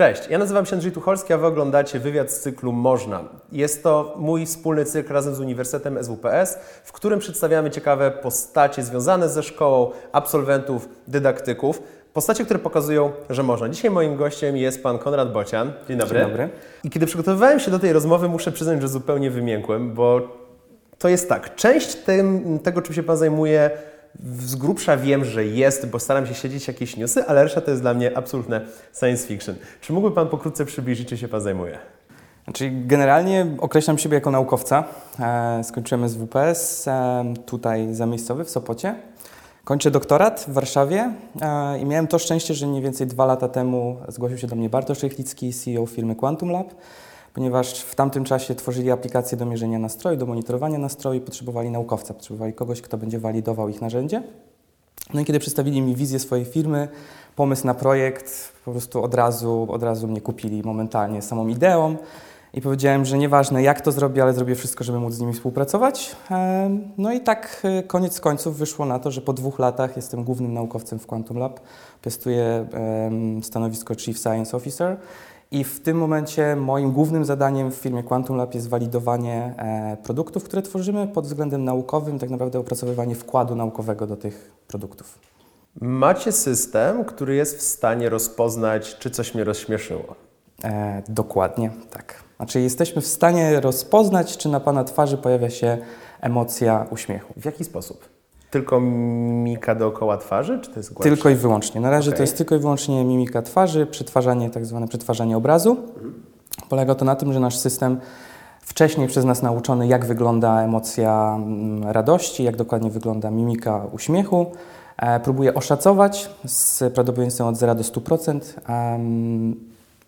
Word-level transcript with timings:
Cześć, 0.00 0.22
ja 0.30 0.38
nazywam 0.38 0.66
się 0.66 0.72
Andrzej 0.72 0.92
Tucholski, 0.92 1.32
a 1.32 1.38
Wy 1.38 1.46
oglądacie 1.46 1.98
wywiad 1.98 2.30
z 2.30 2.40
cyklu 2.40 2.72
Można. 2.72 3.24
Jest 3.52 3.82
to 3.82 4.14
mój 4.18 4.46
wspólny 4.46 4.84
cykl 4.84 5.12
razem 5.12 5.34
z 5.34 5.40
Uniwersytetem 5.40 6.04
SWPS, 6.04 6.58
w 6.84 6.92
którym 6.92 7.18
przedstawiamy 7.18 7.70
ciekawe 7.70 8.10
postacie 8.10 8.82
związane 8.82 9.28
ze 9.28 9.42
szkołą, 9.42 9.90
absolwentów, 10.12 10.88
dydaktyków. 11.08 11.82
Postacie, 12.12 12.44
które 12.44 12.58
pokazują, 12.58 13.12
że 13.30 13.42
można. 13.42 13.68
Dzisiaj 13.68 13.90
moim 13.90 14.16
gościem 14.16 14.56
jest 14.56 14.82
pan 14.82 14.98
Konrad 14.98 15.32
Bocian. 15.32 15.72
Dzień 15.88 15.98
dobry. 15.98 16.20
Dzień 16.20 16.28
dobry. 16.28 16.48
I 16.84 16.90
kiedy 16.90 17.06
przygotowywałem 17.06 17.60
się 17.60 17.70
do 17.70 17.78
tej 17.78 17.92
rozmowy, 17.92 18.28
muszę 18.28 18.52
przyznać, 18.52 18.82
że 18.82 18.88
zupełnie 18.88 19.30
wymiękłem, 19.30 19.94
bo 19.94 20.20
to 20.98 21.08
jest 21.08 21.28
tak. 21.28 21.54
Część 21.54 21.94
tym, 21.94 22.58
tego, 22.58 22.82
czym 22.82 22.94
się 22.94 23.02
pan 23.02 23.16
zajmuje, 23.16 23.70
z 24.38 24.56
grubsza 24.56 24.96
wiem, 24.96 25.24
że 25.24 25.44
jest, 25.44 25.86
bo 25.86 25.98
staram 25.98 26.26
się 26.26 26.34
siedzieć 26.34 26.68
jakieś 26.68 26.96
newsy, 26.96 27.24
ale 27.26 27.42
reszta 27.44 27.60
to 27.60 27.70
jest 27.70 27.82
dla 27.82 27.94
mnie 27.94 28.18
absolutne 28.18 28.60
science 28.98 29.26
fiction. 29.26 29.54
Czy 29.80 29.92
mógłby 29.92 30.14
Pan 30.14 30.28
pokrótce 30.28 30.64
przybliżyć, 30.64 31.08
czym 31.08 31.18
się 31.18 31.28
Pan 31.28 31.40
zajmuje? 31.40 31.78
Znaczy, 32.44 32.70
generalnie 32.86 33.46
określam 33.58 33.98
siebie 33.98 34.14
jako 34.14 34.30
naukowca. 34.30 34.84
E, 35.20 35.64
skończyłem 35.64 36.08
SWPS 36.08 36.88
e, 36.88 37.24
tutaj 37.46 37.94
zamiejscowy 37.94 38.44
w 38.44 38.50
Sopocie. 38.50 38.94
Kończę 39.64 39.90
doktorat 39.90 40.44
w 40.48 40.52
Warszawie 40.52 41.12
e, 41.42 41.78
i 41.78 41.84
miałem 41.84 42.06
to 42.06 42.18
szczęście, 42.18 42.54
że 42.54 42.66
mniej 42.66 42.82
więcej 42.82 43.06
dwa 43.06 43.26
lata 43.26 43.48
temu 43.48 43.96
zgłosił 44.08 44.38
się 44.38 44.46
do 44.46 44.56
mnie 44.56 44.70
Bartosz 44.70 45.02
Rychlicki, 45.02 45.52
CEO 45.52 45.86
firmy 45.86 46.16
Quantum 46.16 46.50
Lab, 46.50 46.74
ponieważ 47.34 47.80
w 47.80 47.94
tamtym 47.94 48.24
czasie 48.24 48.54
tworzyli 48.54 48.90
aplikacje 48.90 49.38
do 49.38 49.46
mierzenia 49.46 49.78
nastroju, 49.78 50.16
do 50.16 50.26
monitorowania 50.26 50.78
nastroju 50.78 51.20
potrzebowali 51.20 51.70
naukowca, 51.70 52.14
potrzebowali 52.14 52.52
kogoś, 52.52 52.82
kto 52.82 52.98
będzie 52.98 53.18
walidował 53.18 53.68
ich 53.68 53.80
narzędzie. 53.80 54.22
No 55.14 55.20
i 55.20 55.24
kiedy 55.24 55.38
przedstawili 55.38 55.82
mi 55.82 55.94
wizję 55.94 56.18
swojej 56.18 56.44
firmy, 56.44 56.88
pomysł 57.36 57.66
na 57.66 57.74
projekt, 57.74 58.52
po 58.64 58.70
prostu 58.70 59.02
od 59.02 59.14
razu, 59.14 59.66
od 59.70 59.82
razu 59.82 60.08
mnie 60.08 60.20
kupili 60.20 60.62
momentalnie 60.62 61.22
samą 61.22 61.48
ideą 61.48 61.96
i 62.54 62.60
powiedziałem, 62.60 63.04
że 63.04 63.18
nieważne 63.18 63.62
jak 63.62 63.80
to 63.80 63.92
zrobię, 63.92 64.22
ale 64.22 64.32
zrobię 64.32 64.54
wszystko, 64.54 64.84
żeby 64.84 65.00
móc 65.00 65.14
z 65.14 65.20
nimi 65.20 65.32
współpracować. 65.32 66.16
No 66.98 67.12
i 67.12 67.20
tak 67.20 67.62
e, 67.64 67.82
koniec 67.82 68.20
końców 68.20 68.56
wyszło 68.56 68.86
na 68.86 68.98
to, 68.98 69.10
że 69.10 69.20
po 69.20 69.32
dwóch 69.32 69.58
latach 69.58 69.96
jestem 69.96 70.24
głównym 70.24 70.54
naukowcem 70.54 70.98
w 70.98 71.06
Quantum 71.06 71.38
Lab. 71.38 71.60
Piastuję 72.02 72.66
stanowisko 73.42 73.94
Chief 73.94 74.18
Science 74.18 74.56
Officer 74.56 74.96
i 75.50 75.64
w 75.64 75.80
tym 75.80 75.96
momencie 75.96 76.56
moim 76.56 76.92
głównym 76.92 77.24
zadaniem 77.24 77.70
w 77.70 77.74
firmie 77.74 78.02
Quantum 78.02 78.36
Lab 78.36 78.54
jest 78.54 78.68
walidowanie 78.68 79.54
e, 79.58 79.96
produktów, 80.02 80.44
które 80.44 80.62
tworzymy 80.62 81.06
pod 81.06 81.26
względem 81.26 81.64
naukowym, 81.64 82.18
tak 82.18 82.30
naprawdę 82.30 82.58
opracowywanie 82.58 83.14
wkładu 83.14 83.54
naukowego 83.54 84.06
do 84.06 84.16
tych 84.16 84.52
produktów. 84.68 85.18
Macie 85.80 86.32
system, 86.32 87.04
który 87.04 87.34
jest 87.34 87.58
w 87.58 87.62
stanie 87.62 88.08
rozpoznać, 88.08 88.96
czy 88.98 89.10
coś 89.10 89.34
mnie 89.34 89.44
rozśmieszyło. 89.44 90.14
E, 90.64 91.02
dokładnie, 91.08 91.70
tak. 91.90 92.14
Znaczy 92.36 92.60
jesteśmy 92.60 93.02
w 93.02 93.06
stanie 93.06 93.60
rozpoznać, 93.60 94.36
czy 94.36 94.48
na 94.48 94.60
Pana 94.60 94.84
twarzy 94.84 95.18
pojawia 95.18 95.50
się 95.50 95.78
emocja 96.20 96.86
uśmiechu. 96.90 97.34
W 97.36 97.44
jaki 97.44 97.64
sposób? 97.64 98.19
Tylko 98.50 98.80
mimika 98.80 99.74
dookoła 99.74 100.16
twarzy, 100.16 100.58
czy 100.58 100.70
to 100.70 100.76
jest 100.76 100.92
głębsze? 100.92 101.16
Tylko 101.16 101.30
i 101.30 101.34
wyłącznie. 101.34 101.80
Na 101.80 101.90
razie 101.90 102.10
okay. 102.10 102.16
to 102.16 102.22
jest 102.22 102.36
tylko 102.36 102.56
i 102.56 102.58
wyłącznie 102.58 103.04
mimika 103.04 103.42
twarzy, 103.42 103.86
przetwarzanie, 103.86 104.50
tak 104.50 104.66
zwane 104.66 104.88
przetwarzanie 104.88 105.36
obrazu. 105.36 105.70
Mhm. 105.70 106.22
Polega 106.68 106.94
to 106.94 107.04
na 107.04 107.16
tym, 107.16 107.32
że 107.32 107.40
nasz 107.40 107.58
system 107.58 108.00
wcześniej 108.60 109.08
przez 109.08 109.24
nas 109.24 109.42
nauczony, 109.42 109.86
jak 109.86 110.06
wygląda 110.06 110.62
emocja 110.62 111.36
mm, 111.36 111.88
radości, 111.88 112.44
jak 112.44 112.56
dokładnie 112.56 112.90
wygląda 112.90 113.30
mimika 113.30 113.86
uśmiechu, 113.92 114.46
e, 114.96 115.20
próbuje 115.20 115.54
oszacować 115.54 116.30
z 116.44 116.78
prawdopodobieństwem 116.78 117.46
od 117.46 117.56
0 117.56 117.74
do 117.74 117.82
100%, 117.82 118.40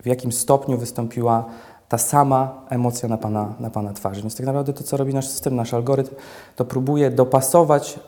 w 0.03 0.07
jakim 0.07 0.33
stopniu 0.33 0.79
wystąpiła 0.79 1.45
ta 1.89 1.99
sama 1.99 2.55
emocja 2.71 3.09
na 3.09 3.17
pana, 3.17 3.55
na 3.61 3.71
pana 3.71 3.93
twarzy. 3.93 4.21
Więc 4.21 4.37
tak 4.37 4.47
naprawdę 4.47 4.73
to, 4.73 4.85
co 4.85 4.97
robi 4.97 5.15
nasz 5.15 5.29
system, 5.29 5.57
nasz 5.57 5.75
algorytm, 5.75 6.15
to 6.57 6.65
próbuje 6.65 7.11
dopasować 7.11 8.01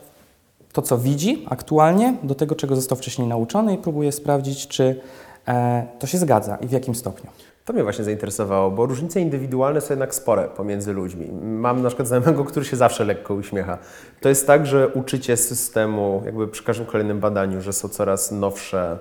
to, 0.75 0.83
co 0.83 0.99
widzi 0.99 1.47
aktualnie, 1.51 2.17
do 2.23 2.35
tego, 2.35 2.55
czego 2.55 2.77
został 2.77 2.99
wcześniej 2.99 3.29
nauczony 3.29 3.75
i 3.75 3.79
próbuje 3.79 4.13
sprawdzić, 4.13 4.69
czy 4.69 5.01
e, 5.49 5.87
to 5.99 6.07
się 6.07 6.19
zgadza 6.19 6.57
i 6.57 6.67
w 6.67 6.73
jakim 6.73 6.95
stopniu. 6.95 7.31
To 7.65 7.73
mnie 7.73 7.83
właśnie 7.83 8.05
zainteresowało, 8.05 8.71
bo 8.71 8.87
różnice 8.87 9.21
indywidualne 9.21 9.81
są 9.81 9.93
jednak 9.93 10.15
spore 10.15 10.49
pomiędzy 10.49 10.93
ludźmi. 10.93 11.31
Mam 11.43 11.83
na 11.83 11.89
przykład 11.89 12.09
znajomego, 12.09 12.45
który 12.45 12.67
się 12.67 12.77
zawsze 12.77 13.05
lekko 13.05 13.35
uśmiecha. 13.35 13.79
To 14.21 14.29
jest 14.29 14.47
tak, 14.47 14.67
że 14.67 14.89
uczycie 14.89 15.37
systemu 15.37 16.23
jakby 16.25 16.49
przy 16.49 16.65
każdym 16.65 16.87
kolejnym 16.87 17.21
badaniu, 17.21 17.61
że 17.61 17.73
są 17.73 17.89
coraz 17.89 18.33
nowsze 18.33 18.99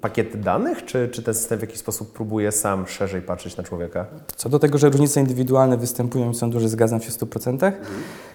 pakiety 0.00 0.38
danych, 0.38 0.84
czy, 0.84 1.08
czy 1.08 1.22
ten 1.22 1.34
system 1.34 1.58
w 1.58 1.62
jakiś 1.62 1.78
sposób 1.78 2.12
próbuje 2.12 2.52
sam 2.52 2.86
szerzej 2.86 3.22
patrzeć 3.22 3.56
na 3.56 3.64
człowieka? 3.64 4.06
Co 4.36 4.48
do 4.48 4.58
tego, 4.58 4.78
że 4.78 4.88
różnice 4.88 5.20
indywidualne 5.20 5.76
występują 5.76 6.30
i 6.30 6.34
są 6.34 6.50
duże, 6.50 6.68
zgadzam 6.68 7.00
się 7.00 7.10
w 7.10 7.14
100%. 7.14 7.52
Mhm. 7.52 7.74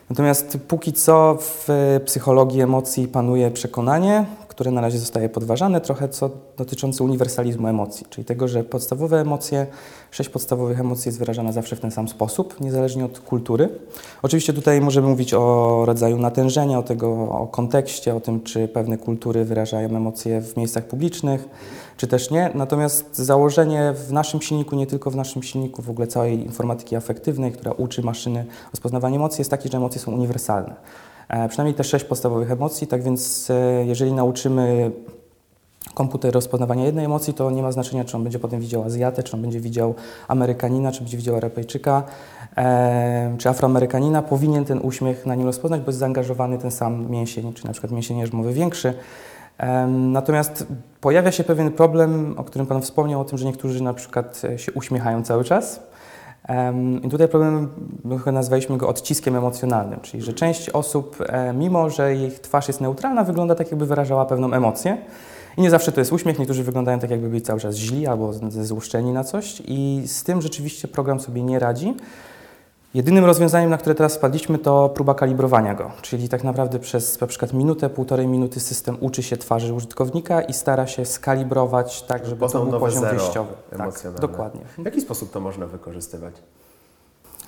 Natomiast 0.10 0.58
póki 0.68 0.94
co 0.94 1.38
w 1.42 1.68
psychologii 2.06 2.62
emocji 2.62 3.08
panuje 3.08 3.52
przekonanie, 3.52 4.26
które 4.58 4.72
na 4.72 4.82
razie 4.82 5.00
zostaje 5.00 5.30
podważane, 5.30 5.82
trochę 5.82 6.10
co 6.10 6.30
dotyczące 6.58 7.04
uniwersalizmu 7.04 7.68
emocji, 7.68 8.06
czyli 8.10 8.26
tego, 8.26 8.48
że 8.48 8.64
podstawowe 8.64 9.22
emocje, 9.22 9.68
sześć 10.12 10.30
podstawowych 10.30 10.80
emocji 10.80 11.10
jest 11.10 11.20
wyrażana 11.20 11.52
zawsze 11.52 11.76
w 11.76 11.80
ten 11.80 11.92
sam 11.92 12.08
sposób, 12.08 12.62
niezależnie 12.62 13.06
od 13.06 13.20
kultury. 13.20 13.70
Oczywiście 14.22 14.54
tutaj 14.54 14.82
możemy 14.82 15.08
mówić 15.08 15.34
o 15.34 15.84
rodzaju 15.86 16.18
natężenia, 16.18 16.80
o, 16.80 16.84
tego, 16.84 17.30
o 17.30 17.48
kontekście, 17.48 18.16
o 18.16 18.20
tym, 18.20 18.44
czy 18.44 18.68
pewne 18.68 18.98
kultury 18.98 19.46
wyrażają 19.46 19.90
emocje 19.90 20.42
w 20.42 20.58
miejscach 20.58 20.88
publicznych, 20.88 21.50
czy 21.98 22.08
też 22.08 22.32
nie. 22.32 22.52
Natomiast 22.56 23.16
założenie 23.16 23.94
w 24.08 24.12
naszym 24.12 24.42
silniku, 24.42 24.76
nie 24.76 24.88
tylko 24.88 25.12
w 25.12 25.16
naszym 25.16 25.44
silniku, 25.44 25.82
w 25.82 25.90
ogóle 25.90 26.08
całej 26.08 26.44
informatyki 26.46 26.96
afektywnej, 26.96 27.52
która 27.52 27.72
uczy 27.72 28.04
maszyny 28.04 28.46
rozpoznawania 28.72 29.16
emocji, 29.16 29.42
jest 29.42 29.52
takie, 29.52 29.70
że 29.70 29.78
emocje 29.78 30.02
są 30.02 30.12
uniwersalne. 30.12 30.76
E, 31.30 31.50
przynajmniej 31.50 31.76
te 31.76 31.84
sześć 31.84 32.06
podstawowych 32.06 32.52
emocji, 32.52 32.88
tak 32.88 33.04
więc 33.04 33.50
e, 33.50 33.86
jeżeli 33.86 34.14
nauczymy 34.14 34.92
komputer 35.94 36.34
rozpoznawania 36.34 36.86
jednej 36.86 37.06
emocji, 37.06 37.34
to 37.34 37.52
nie 37.52 37.62
ma 37.62 37.72
znaczenia, 37.72 38.06
czy 38.06 38.18
on 38.18 38.24
będzie 38.24 38.40
potem 38.40 38.60
widział 38.60 38.84
Azjatę, 38.84 39.24
czy 39.24 39.34
on 39.34 39.42
będzie 39.42 39.60
widział 39.60 39.96
Amerykanina, 40.28 40.92
czy 40.92 41.00
będzie 41.00 41.18
widział 41.18 41.36
Europejczyka, 41.36 42.04
e, 42.58 43.36
czy 43.38 43.50
Afroamerykanina. 43.50 44.22
Powinien 44.22 44.66
ten 44.66 44.80
uśmiech 44.84 45.26
na 45.26 45.36
nim 45.36 45.46
rozpoznać, 45.46 45.82
bo 45.82 45.88
jest 45.88 46.00
zaangażowany 46.00 46.58
ten 46.58 46.72
sam 46.72 47.10
mięsień, 47.10 47.54
czy 47.54 47.66
na 47.66 47.72
przykład 47.72 47.92
mięsień 47.92 48.18
jarzmowy 48.18 48.54
większy. 48.54 48.94
Natomiast 49.88 50.68
pojawia 51.02 51.32
się 51.32 51.44
pewien 51.44 51.72
problem, 51.72 52.36
o 52.38 52.44
którym 52.44 52.68
Pan 52.68 52.82
wspomniał, 52.82 53.22
o 53.22 53.26
tym, 53.26 53.38
że 53.38 53.46
niektórzy 53.46 53.84
na 53.84 53.94
przykład 53.94 54.42
się 54.58 54.72
uśmiechają 54.72 55.24
cały 55.24 55.44
czas. 55.44 55.80
I 57.04 57.10
tutaj 57.10 57.28
problem, 57.28 57.70
nazwaliśmy 58.26 58.78
go 58.78 58.88
odciskiem 58.90 59.36
emocjonalnym, 59.36 60.00
czyli 60.02 60.24
że 60.24 60.34
część 60.34 60.70
osób, 60.70 61.18
e, 61.30 61.54
mimo 61.54 61.90
że 61.90 62.16
ich 62.16 62.40
twarz 62.40 62.68
jest 62.68 62.82
neutralna, 62.82 63.24
wygląda 63.24 63.56
tak, 63.56 63.72
jakby 63.72 63.86
wyrażała 63.86 64.26
pewną 64.26 64.54
emocję. 64.54 64.98
I 65.58 65.62
nie 65.62 65.70
zawsze 65.70 65.92
to 65.92 66.02
jest 66.02 66.12
uśmiech, 66.12 66.40
niektórzy 66.40 66.64
wyglądają 66.64 67.00
tak, 67.00 67.10
jakby 67.10 67.30
byli 67.30 67.42
cały 67.42 67.60
czas 67.60 67.76
źli 67.76 68.08
albo 68.08 68.34
zezłuszczeni 68.34 69.14
na 69.14 69.24
coś. 69.24 69.62
I 69.66 70.04
z 70.06 70.24
tym 70.24 70.42
rzeczywiście 70.42 70.88
program 70.88 71.20
sobie 71.20 71.44
nie 71.44 71.60
radzi. 71.60 71.96
Jedynym 72.94 73.26
rozwiązaniem, 73.26 73.70
na 73.70 73.78
które 73.78 73.96
teraz 73.96 74.16
wpadliśmy, 74.16 74.58
to 74.58 74.90
próba 74.90 75.14
kalibrowania 75.14 75.76
go, 75.76 75.92
czyli 76.02 76.30
tak 76.30 76.44
naprawdę 76.44 76.80
przez 76.80 77.22
na 77.22 77.28
przykład 77.28 77.54
minutę, 77.54 77.90
półtorej 77.90 78.28
minuty 78.28 78.60
system 78.60 78.98
uczy 79.00 79.24
się 79.24 79.38
twarzy 79.38 79.74
użytkownika 79.74 80.42
i 80.42 80.54
stara 80.54 80.88
się 80.88 81.06
skalibrować 81.06 82.04
tak, 82.04 82.26
żeby 82.26 82.40
Poznał 82.40 82.66
to 82.66 82.72
był 82.72 82.80
poziom 82.80 83.06
wyjściowy. 83.06 83.54
Tak, 83.78 84.20
dokładnie. 84.22 84.62
W 84.78 84.86
jaki 84.86 85.02
sposób 85.02 85.32
to 85.32 85.40
można 85.40 85.68
wykorzystywać? 85.68 86.34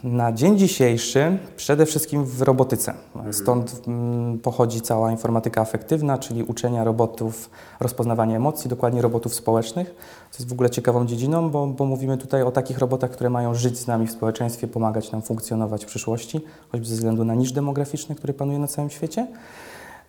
Na 0.03 0.31
dzień 0.31 0.57
dzisiejszy 0.57 1.37
przede 1.55 1.85
wszystkim 1.85 2.25
w 2.25 2.41
robotyce. 2.41 2.93
Stąd 3.31 3.81
mm, 3.87 4.39
pochodzi 4.39 4.81
cała 4.81 5.11
informatyka 5.11 5.61
afektywna, 5.61 6.17
czyli 6.17 6.43
uczenia 6.43 6.83
robotów 6.83 7.49
rozpoznawania 7.79 8.35
emocji, 8.35 8.69
dokładnie 8.69 9.01
robotów 9.01 9.33
społecznych. 9.35 9.87
To 10.31 10.37
jest 10.39 10.49
w 10.49 10.53
ogóle 10.53 10.69
ciekawą 10.69 11.05
dziedziną, 11.05 11.49
bo, 11.49 11.67
bo 11.67 11.85
mówimy 11.85 12.17
tutaj 12.17 12.43
o 12.43 12.51
takich 12.51 12.77
robotach, 12.77 13.11
które 13.11 13.29
mają 13.29 13.55
żyć 13.55 13.79
z 13.79 13.87
nami 13.87 14.07
w 14.07 14.11
społeczeństwie, 14.11 14.67
pomagać 14.67 15.11
nam 15.11 15.21
funkcjonować 15.21 15.85
w 15.85 15.87
przyszłości, 15.87 16.41
choćby 16.71 16.87
ze 16.87 16.95
względu 16.95 17.25
na 17.25 17.35
niż 17.35 17.51
demograficzny, 17.51 18.15
który 18.15 18.33
panuje 18.33 18.59
na 18.59 18.67
całym 18.67 18.89
świecie. 18.89 19.27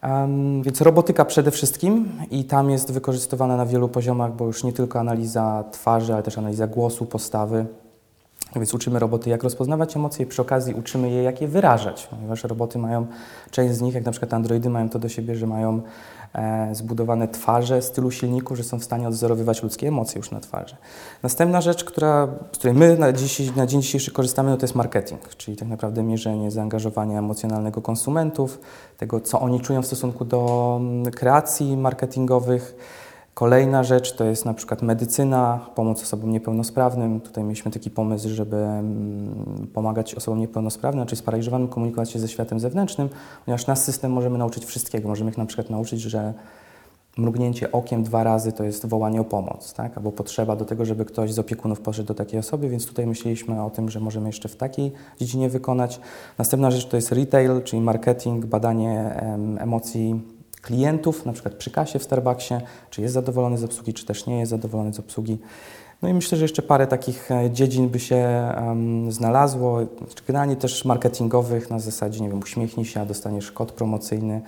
Um, 0.03 0.63
więc 0.63 0.81
robotyka 0.81 1.25
przede 1.25 1.51
wszystkim 1.51 2.09
i 2.31 2.45
tam 2.45 2.71
jest 2.71 2.93
wykorzystywana 2.93 3.57
na 3.57 3.67
wielu 3.67 3.89
poziomach, 3.89 4.37
bo 4.37 4.47
już 4.47 4.65
nie 4.65 4.73
tylko 4.73 5.01
analiza 5.01 5.65
twarzy, 5.71 6.13
ale 6.13 6.23
też 6.23 6.39
analiza 6.39 6.67
głosu, 6.67 7.07
postawy, 7.07 7.67
więc 8.57 8.75
uczymy 8.75 8.99
roboty, 8.99 9.31
jak 9.31 9.43
rozpoznawać 9.43 9.97
emocje 9.97 10.25
i 10.25 10.29
przy 10.29 10.43
okazji 10.43 10.75
uczymy 10.75 11.11
je, 11.11 11.23
jak 11.23 11.41
je 11.41 11.49
wyrażać, 11.49 12.07
ponieważ 12.07 12.45
roboty 12.45 12.79
mają, 12.79 13.07
część 13.51 13.75
z 13.75 13.81
nich, 13.81 13.95
jak 13.95 14.05
na 14.05 14.11
przykład 14.11 14.35
androidy, 14.35 14.71
mają 14.71 14.89
to 14.89 14.99
do 14.99 15.09
siebie, 15.09 15.37
że 15.37 15.47
mają 15.47 15.83
e, 16.35 16.75
zbudowane 16.75 17.29
twarze 17.29 17.83
stylu 17.83 18.11
silników, 18.11 18.57
że 18.57 18.65
są 18.65 18.79
w 18.79 18.85
stanie 18.85 19.09
odzorowywać 19.09 19.63
ludzkie 19.63 19.89
emocje 19.89 20.19
już 20.19 20.31
na 20.31 20.41
twarzy. 20.41 20.77
Następna 21.23 21.61
rzecz, 21.61 21.85
która, 21.85 22.29
z 22.53 22.59
której 22.59 22.77
my 22.77 22.97
na, 22.97 23.13
dziś, 23.13 23.57
na 23.57 23.67
dzień 23.67 23.83
dzisiejszy 23.83 24.11
korzystamy, 24.11 24.51
no 24.51 24.57
to 24.57 24.65
jest 24.65 24.75
marketing, 24.75 25.29
czyli 25.29 25.57
tak 25.57 25.69
naprawdę 25.69 26.03
mierzenie 26.03 26.51
zaangażowania 26.51 27.19
emocjonalnego 27.19 27.83
konsumentów, 27.83 28.61
tego, 28.99 29.21
co 29.21 29.41
oni 29.41 29.61
czują 29.61 29.83
w 29.83 29.87
stosunku 29.87 30.25
do 30.25 30.77
mm, 30.81 31.13
kreacji 31.13 31.77
marketingowych, 31.77 32.75
Kolejna 33.35 33.85
rzecz 33.85 34.13
to 34.13 34.25
jest 34.25 34.45
na 34.45 34.55
przykład 34.55 34.83
medycyna, 34.83 35.67
pomoc 35.75 36.03
osobom 36.03 36.31
niepełnosprawnym. 36.31 37.21
Tutaj 37.21 37.45
mieliśmy 37.45 37.71
taki 37.71 37.91
pomysł, 37.91 38.29
żeby 38.29 38.57
mm, 38.57 39.67
pomagać 39.75 40.15
osobom 40.15 40.41
niepełnosprawnym, 40.41 41.07
czyli 41.07 41.19
sparaliżowanym, 41.19 41.69
komunikować 41.69 42.11
się 42.11 42.19
ze 42.19 42.29
światem 42.29 42.61
zewnętrznym, 42.61 43.09
ponieważ 43.45 43.67
nasz 43.67 43.79
system 43.79 44.13
możemy 44.13 44.39
nauczyć 44.39 44.65
wszystkiego. 44.65 45.09
Możemy 45.09 45.31
ich 45.31 45.39
na 45.39 45.47
przykład 45.47 45.71
nauczyć, 45.71 46.01
że 46.01 46.35
mrugnięcie 47.19 47.73
okiem 47.73 48.03
dwa 48.03 48.25
razy 48.25 48.53
to 48.53 48.65
jest 48.65 48.87
wołanie 48.87 49.21
o 49.21 49.25
pomoc, 49.25 49.73
tak? 49.73 49.97
albo 49.97 50.13
potrzeba 50.13 50.57
do 50.57 50.65
tego, 50.65 50.85
żeby 50.85 51.05
ktoś 51.05 51.33
z 51.33 51.39
opiekunów 51.39 51.81
poszedł 51.81 52.09
do 52.09 52.15
takiej 52.15 52.41
osoby, 52.41 52.69
więc 52.69 52.87
tutaj 52.87 53.07
myśleliśmy 53.07 53.63
o 53.63 53.71
tym, 53.71 53.89
że 53.91 54.01
możemy 54.01 54.27
jeszcze 54.27 54.49
w 54.49 54.57
takiej 54.57 54.93
dziedzinie 55.21 55.49
wykonać. 55.49 56.01
Następna 56.39 56.71
rzecz 56.71 56.87
to 56.87 56.97
jest 56.97 57.13
retail, 57.13 57.63
czyli 57.63 57.83
marketing, 57.83 58.47
badanie 58.47 59.15
em, 59.15 59.59
emocji 59.59 60.21
klientów, 60.63 61.27
na 61.27 61.33
przykład 61.33 61.55
przy 61.55 61.71
kasie 61.71 61.99
w 61.99 62.03
Starbucksie, 62.03 62.55
czy 62.91 63.03
jest 63.03 63.15
zadowolony 63.15 63.59
z 63.59 63.65
obsługi, 63.65 63.95
czy 63.95 64.07
też 64.07 64.27
nie 64.27 64.39
jest 64.39 64.51
zadowolony 64.51 64.93
z 64.93 64.99
obsługi. 64.99 65.39
No 66.03 66.09
i 66.09 66.15
myślę, 66.15 66.39
że 66.39 66.45
jeszcze 66.45 66.63
parę 66.63 66.87
takich 66.87 67.31
e, 67.31 67.51
dziedzin 67.51 67.89
by 67.89 68.01
się 68.01 68.17
em, 68.17 69.13
znalazło, 69.13 69.81
czy 70.15 70.25
generalnie 70.27 70.57
też 70.57 70.85
marketingowych 70.85 71.71
na 71.71 71.79
zasadzie, 71.79 72.21
nie 72.21 72.29
wiem, 72.29 72.39
uśmiechnij 72.39 72.87
się, 72.87 73.01
a 73.01 73.05
dostaniesz 73.07 73.53
kod 73.53 73.73
promocyjny. 73.73 74.43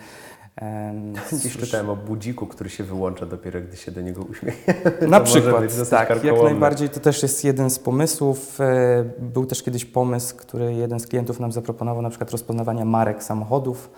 Dziś 1.42 1.56
czytałem 1.56 1.90
o 1.90 1.96
budziku, 1.96 2.46
który 2.46 2.70
się 2.70 2.84
wyłącza 2.84 3.26
dopiero, 3.26 3.60
gdy 3.60 3.76
się 3.76 3.92
do 3.92 4.00
niego 4.00 4.22
uśmiechnie. 4.22 4.74
Na 5.08 5.20
To 5.20 5.26
przykład, 5.26 5.64
tak, 5.90 6.24
jak 6.24 6.42
najbardziej 6.42 6.88
to 6.88 7.00
też 7.00 7.22
jest 7.22 7.44
jeden 7.44 7.70
z 7.70 7.78
pomysłów. 7.78 8.60
E, 8.60 9.04
Był 9.18 9.46
też 9.46 9.62
kiedyś 9.62 9.84
pomysł, 9.84 10.36
który 10.36 10.74
jeden 10.74 11.00
z 11.00 11.06
klientów 11.06 11.40
nam 11.40 11.52
zaproponował, 11.52 12.02
na 12.02 12.10
przykład 12.10 12.30
rozpoznawania 12.30 12.84
marek 12.84 13.22
samochodów, 13.22 13.90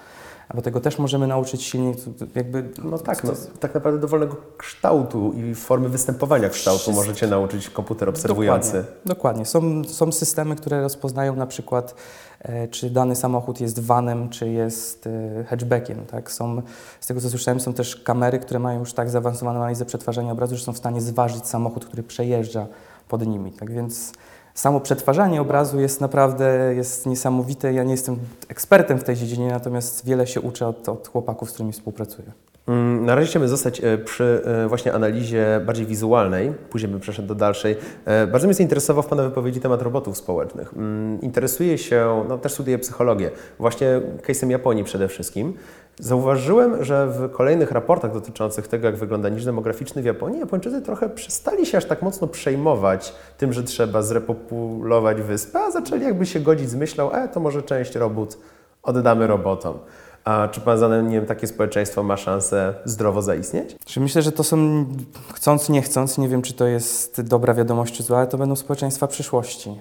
bo 0.55 0.62
tego 0.62 0.81
też 0.81 0.99
możemy 0.99 1.26
nauczyć 1.26 1.62
silnik, 1.62 1.96
jakby... 2.35 2.69
No 2.85 2.99
tak, 2.99 3.25
no, 3.25 3.32
tak 3.61 3.75
naprawdę 3.75 4.00
dowolnego 4.00 4.37
kształtu 4.58 5.32
i 5.32 5.55
formy 5.55 5.88
występowania 5.88 6.49
kształtu 6.49 6.79
Wszystko. 6.79 7.00
możecie 7.02 7.26
nauczyć 7.26 7.70
komputer 7.70 8.08
obserwujący. 8.08 8.73
Dokładnie, 8.73 9.00
dokładnie. 9.05 9.46
Są, 9.46 9.85
są 9.85 10.12
systemy, 10.12 10.56
które 10.56 10.82
rozpoznają 10.82 11.37
na 11.37 11.46
przykład, 11.46 11.94
e, 12.41 12.69
czy 12.69 12.91
dany 12.91 13.17
samochód 13.17 13.61
jest 13.61 13.81
vanem, 13.81 14.29
czy 14.29 14.49
jest 14.49 15.06
e, 15.06 15.44
hatchbackiem. 15.44 16.06
Tak? 16.06 16.32
Są, 16.32 16.62
z 17.00 17.06
tego 17.06 17.20
co 17.20 17.31
słyszałem, 17.31 17.61
są 17.61 17.73
też 17.73 17.96
kamery, 17.96 18.38
które 18.38 18.61
mają 18.61 18.81
już 18.81 18.93
tak 18.93 19.11
zaawansowaną 19.11 19.58
analizę 19.58 19.85
przetwarzania 19.85 20.32
obrazu, 20.32 20.56
że 20.56 20.64
są 20.64 20.73
w 20.73 20.79
stanie 20.79 21.00
zważyć 21.00 21.46
samochód, 21.46 21.85
który 21.85 22.02
przejeżdża 22.02 22.67
pod 23.08 23.26
nimi. 23.26 23.52
Tak 23.52 23.73
więc 23.73 24.12
samo 24.55 24.81
przetwarzanie 24.81 25.41
obrazu 25.41 25.81
jest 25.81 26.01
naprawdę 26.01 26.75
jest 26.75 27.06
niesamowite. 27.06 27.73
Ja 27.73 27.85
nie 27.85 27.93
jestem 27.93 28.17
ekspertem 28.49 28.99
w 28.99 29.05
tej 29.05 29.17
dziedzinie, 29.17 29.49
natomiast 29.49 30.05
wiele 30.06 30.27
się 30.27 30.41
uczę 30.41 30.67
od, 30.67 30.89
od 30.89 31.09
chłopaków, 31.09 31.51
z 31.51 31.53
którymi 31.53 31.73
współpracuję. 31.73 32.33
Mm, 32.69 33.05
Na 33.05 33.15
razie 33.15 33.29
chcemy 33.29 33.49
zostać 33.49 33.81
e, 33.85 33.99
przy 33.99 34.43
e, 34.65 34.69
właśnie 34.69 34.93
analizie 34.93 35.61
bardziej 35.67 35.87
wizualnej, 35.87 36.53
później 36.71 36.91
bym 36.93 37.01
przeszedł 37.01 37.29
do 37.29 37.35
dalszej. 37.35 37.77
E, 38.05 38.27
Bardzo 38.27 38.47
mnie 38.47 38.55
zainteresował 38.55 39.03
w 39.03 39.06
Pana 39.06 39.23
wypowiedzi 39.23 39.61
temat 39.61 39.83
robotów 39.83 40.17
społecznych. 40.17 40.73
Mm, 40.77 41.21
Interesuję 41.21 41.79
się, 41.79 42.25
no 42.29 42.39
też 42.39 42.53
studiuję 42.53 42.79
psychologię, 42.79 43.31
właśnie 43.59 44.01
case'em 44.29 44.51
Japonii 44.51 44.85
przede 44.85 45.09
wszystkim. 45.09 45.55
Zauważyłem, 45.99 46.85
że 46.85 47.06
w 47.06 47.31
kolejnych 47.31 47.70
raportach 47.70 48.12
dotyczących 48.12 48.69
tego, 48.69 48.87
jak 48.87 48.96
wygląda 48.96 49.29
niż 49.29 49.44
demograficzny 49.44 50.02
w 50.02 50.05
Japonii, 50.05 50.41
Japończycy 50.41 50.82
trochę 50.82 51.08
przestali 51.08 51.67
się 51.67 51.79
aż 51.79 51.85
tak 51.85 52.02
mocno 52.02 52.26
przejmować 52.26 53.14
tym, 53.38 53.52
że 53.52 53.62
trzeba 53.62 54.02
zrepopulować 54.02 55.23
wyspę, 55.23 55.61
a 55.61 55.70
zaczęli 55.70 56.02
jakby 56.02 56.26
się 56.26 56.41
godzić 56.41 56.70
z 56.70 56.75
myślą, 56.75 57.12
e, 57.12 57.29
to 57.29 57.41
może 57.41 57.62
część 57.62 57.94
robót 57.94 58.38
oddamy 58.82 59.26
robotom. 59.26 59.79
A 60.25 60.49
czy 60.49 60.61
Pan 60.61 60.79
zdaniem 60.79 61.09
nie 61.09 61.17
wiem, 61.17 61.26
takie 61.26 61.47
społeczeństwo 61.47 62.03
ma 62.03 62.17
szansę 62.17 62.75
zdrowo 62.85 63.23
zaistnieć? 63.23 63.76
Czy 63.85 64.00
myślę, 64.00 64.23
że 64.23 64.32
to 64.32 64.44
są, 64.44 64.85
chcąc, 65.32 65.69
nie 65.69 65.82
chcąc, 65.82 66.19
nie 66.19 66.29
wiem, 66.29 66.43
czy 66.43 66.53
to 66.53 66.67
jest 66.67 67.21
dobra 67.21 67.55
wiadomość, 67.55 67.94
czy 67.94 68.03
zła, 68.03 68.19
ale 68.19 68.26
to 68.26 68.38
będą 68.38 68.56
społeczeństwa 68.56 69.06
przyszłości. 69.06 69.79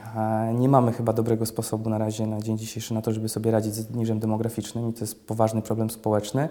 Nie 0.54 0.70
mamy 0.70 0.92
chyba 0.94 1.14
dobrego 1.14 1.46
sposobu 1.46 1.90
na 1.90 1.98
razie, 1.98 2.28
na 2.28 2.42
dzień 2.42 2.58
dzisiejszy, 2.58 2.94
na 2.94 3.02
to, 3.02 3.12
żeby 3.12 3.30
sobie 3.30 3.52
radzić 3.52 3.74
z 3.76 3.96
niżem 3.96 4.20
demograficznym 4.20 4.90
i 4.90 4.94
to 4.94 5.00
jest 5.00 5.26
poważny 5.28 5.62
problem 5.62 5.90
społeczny. 5.90 6.50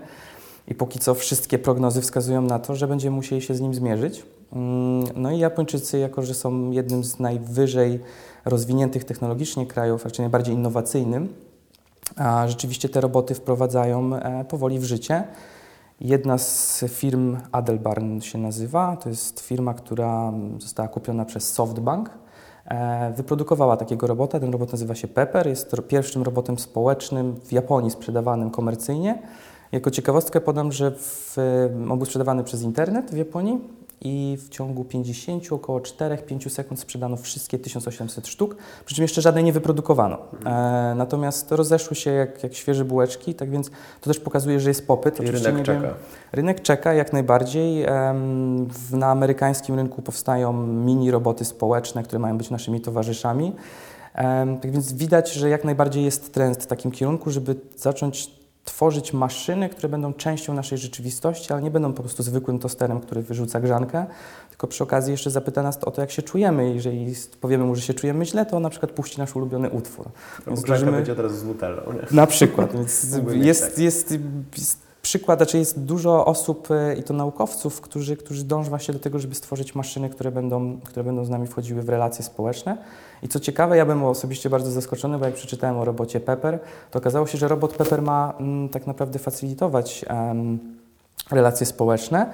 I 0.68 0.74
póki 0.74 0.98
co 0.98 1.14
wszystkie 1.14 1.58
prognozy 1.58 2.00
wskazują 2.00 2.42
na 2.42 2.58
to, 2.58 2.76
że 2.76 2.88
będziemy 2.88 3.16
musieli 3.16 3.42
się 3.42 3.54
z 3.54 3.60
nim 3.60 3.74
zmierzyć. 3.74 4.22
Mm, 4.52 5.04
No 5.16 5.30
i 5.30 5.38
Japończycy, 5.38 5.98
jako 5.98 6.22
że 6.22 6.34
są 6.34 6.70
jednym 6.70 7.04
z 7.04 7.20
najwyżej 7.20 8.00
rozwiniętych 8.44 9.04
technologicznie 9.04 9.66
krajów, 9.66 10.04
raczej 10.04 10.22
najbardziej 10.22 10.54
innowacyjnym, 10.54 11.28
a 12.16 12.48
rzeczywiście 12.48 12.88
te 12.88 13.00
roboty 13.00 13.34
wprowadzają 13.34 14.16
e, 14.16 14.44
powoli 14.44 14.78
w 14.78 14.84
życie. 14.84 15.24
Jedna 16.00 16.38
z 16.38 16.84
firm 16.88 17.36
Adelbarn 17.52 18.20
się 18.20 18.38
nazywa. 18.38 18.96
To 18.96 19.08
jest 19.08 19.40
firma, 19.40 19.74
która 19.74 20.32
została 20.58 20.88
kupiona 20.88 21.24
przez 21.24 21.52
SoftBank. 21.52 22.10
E, 22.64 23.12
Wyprodukowała 23.16 23.76
takiego 23.76 24.06
robota. 24.06 24.40
Ten 24.40 24.52
robot 24.52 24.72
nazywa 24.72 24.94
się 24.94 25.08
Pepper. 25.08 25.46
Jest 25.46 25.76
pierwszym 25.88 26.22
robotem 26.22 26.58
społecznym 26.58 27.40
w 27.44 27.52
Japonii 27.52 27.90
sprzedawanym 27.90 28.50
komercyjnie. 28.50 29.22
Jako 29.72 29.90
ciekawostkę 29.90 30.40
podam, 30.40 30.72
że 30.72 30.90
w, 30.90 31.36
on 31.90 31.98
był 31.98 32.06
sprzedawany 32.06 32.44
przez 32.44 32.62
internet 32.62 33.10
w 33.10 33.16
Japonii 33.16 33.60
i 34.04 34.38
w 34.40 34.48
ciągu 34.48 34.84
50, 34.84 35.52
około 35.52 35.80
4-5 35.80 36.48
sekund 36.50 36.80
sprzedano 36.80 37.16
wszystkie 37.16 37.58
1800 37.58 38.28
sztuk, 38.28 38.56
przy 38.84 38.94
czym 38.94 39.02
jeszcze 39.02 39.22
żadnej 39.22 39.44
nie 39.44 39.52
wyprodukowano. 39.52 40.18
E, 40.46 40.94
natomiast 40.96 41.52
rozeszły 41.52 41.96
się 41.96 42.10
jak, 42.10 42.42
jak 42.42 42.54
świeże 42.54 42.84
bułeczki, 42.84 43.34
tak 43.34 43.50
więc 43.50 43.70
to 44.00 44.10
też 44.10 44.20
pokazuje, 44.20 44.60
że 44.60 44.70
jest 44.70 44.86
popyt. 44.86 45.16
I 45.20 45.22
Oczywiście 45.22 45.48
rynek 45.50 45.64
czeka. 45.66 45.80
Wiem, 45.80 45.90
rynek 46.32 46.62
czeka 46.62 46.92
jak 46.94 47.12
najbardziej. 47.12 47.84
Em, 47.84 48.66
w- 48.66 48.92
Na 48.94 49.06
amerykańskim 49.06 49.74
rynku 49.74 50.02
powstają 50.02 50.52
mini 50.66 51.10
roboty 51.10 51.44
społeczne, 51.44 52.02
które 52.02 52.18
mają 52.18 52.38
być 52.38 52.50
naszymi 52.50 52.80
towarzyszami. 52.80 53.52
Em, 54.14 54.58
Tak 54.60 54.70
więc 54.70 54.92
widać, 54.92 55.32
że 55.32 55.48
jak 55.48 55.64
najbardziej 55.64 56.04
jest 56.04 56.32
trend 56.34 56.62
w 56.62 56.66
takim 56.66 56.90
kierunku, 56.90 57.30
żeby 57.30 57.56
zacząć 57.76 58.41
tworzyć 58.64 59.12
maszyny, 59.12 59.68
które 59.68 59.88
będą 59.88 60.12
częścią 60.12 60.54
naszej 60.54 60.78
rzeczywistości, 60.78 61.52
ale 61.52 61.62
nie 61.62 61.70
będą 61.70 61.92
po 61.92 62.02
prostu 62.02 62.22
zwykłym 62.22 62.58
tosterem, 62.58 63.00
który 63.00 63.22
wyrzuca 63.22 63.60
grzankę, 63.60 64.06
tylko 64.50 64.66
przy 64.66 64.84
okazji 64.84 65.10
jeszcze 65.10 65.30
zapyta 65.30 65.62
nas 65.62 65.78
o 65.84 65.90
to, 65.90 66.00
jak 66.00 66.10
się 66.10 66.22
czujemy. 66.22 66.74
Jeżeli 66.74 67.14
powiemy 67.40 67.64
mu, 67.64 67.74
że 67.74 67.82
się 67.82 67.94
czujemy 67.94 68.26
źle, 68.26 68.46
to 68.46 68.56
on 68.56 68.62
na 68.62 68.70
przykład 68.70 68.92
puści 68.92 69.18
nasz 69.18 69.36
ulubiony 69.36 69.70
utwór. 69.70 70.06
Więc 70.46 70.60
Grzanka 70.60 70.84
tworzymy- 70.84 70.96
będzie 70.96 71.12
od 71.12 71.18
razu 71.18 71.36
z 71.36 71.44
nutellą. 71.44 71.82
Nie? 71.92 72.16
na 72.16 72.26
przykład. 72.26 72.72
Więc 72.72 73.06
jest, 73.34 73.62
tak. 73.62 73.78
jest, 73.78 74.14
jest 74.58 74.78
przykład, 75.02 75.38
znaczy 75.38 75.58
jest 75.58 75.80
dużo 75.80 76.26
osób 76.26 76.68
e, 76.70 76.94
i 76.96 77.02
to 77.02 77.14
naukowców, 77.14 77.80
którzy, 77.80 78.16
którzy 78.16 78.44
dążą 78.44 78.68
właśnie 78.68 78.94
do 78.94 79.00
tego, 79.00 79.18
żeby 79.18 79.34
stworzyć 79.34 79.74
maszyny, 79.74 80.10
które 80.10 80.32
będą, 80.32 80.80
które 80.84 81.04
będą 81.04 81.24
z 81.24 81.30
nami 81.30 81.46
wchodziły 81.46 81.82
w 81.82 81.88
relacje 81.88 82.24
społeczne. 82.24 82.78
I 83.22 83.28
co 83.28 83.40
ciekawe, 83.40 83.76
ja 83.76 83.84
byłem 83.84 84.04
osobiście 84.04 84.50
bardzo 84.50 84.70
zaskoczony, 84.70 85.18
bo 85.18 85.24
jak 85.24 85.34
przeczytałem 85.34 85.78
o 85.78 85.84
robocie 85.84 86.20
Pepper, 86.20 86.58
to 86.90 86.98
okazało 86.98 87.26
się, 87.26 87.38
że 87.38 87.48
robot 87.48 87.76
Pepper 87.76 88.02
ma 88.02 88.34
mm, 88.40 88.68
tak 88.68 88.86
naprawdę 88.86 89.18
facilitować 89.18 90.04
relacje 91.30 91.66
społeczne. 91.66 92.32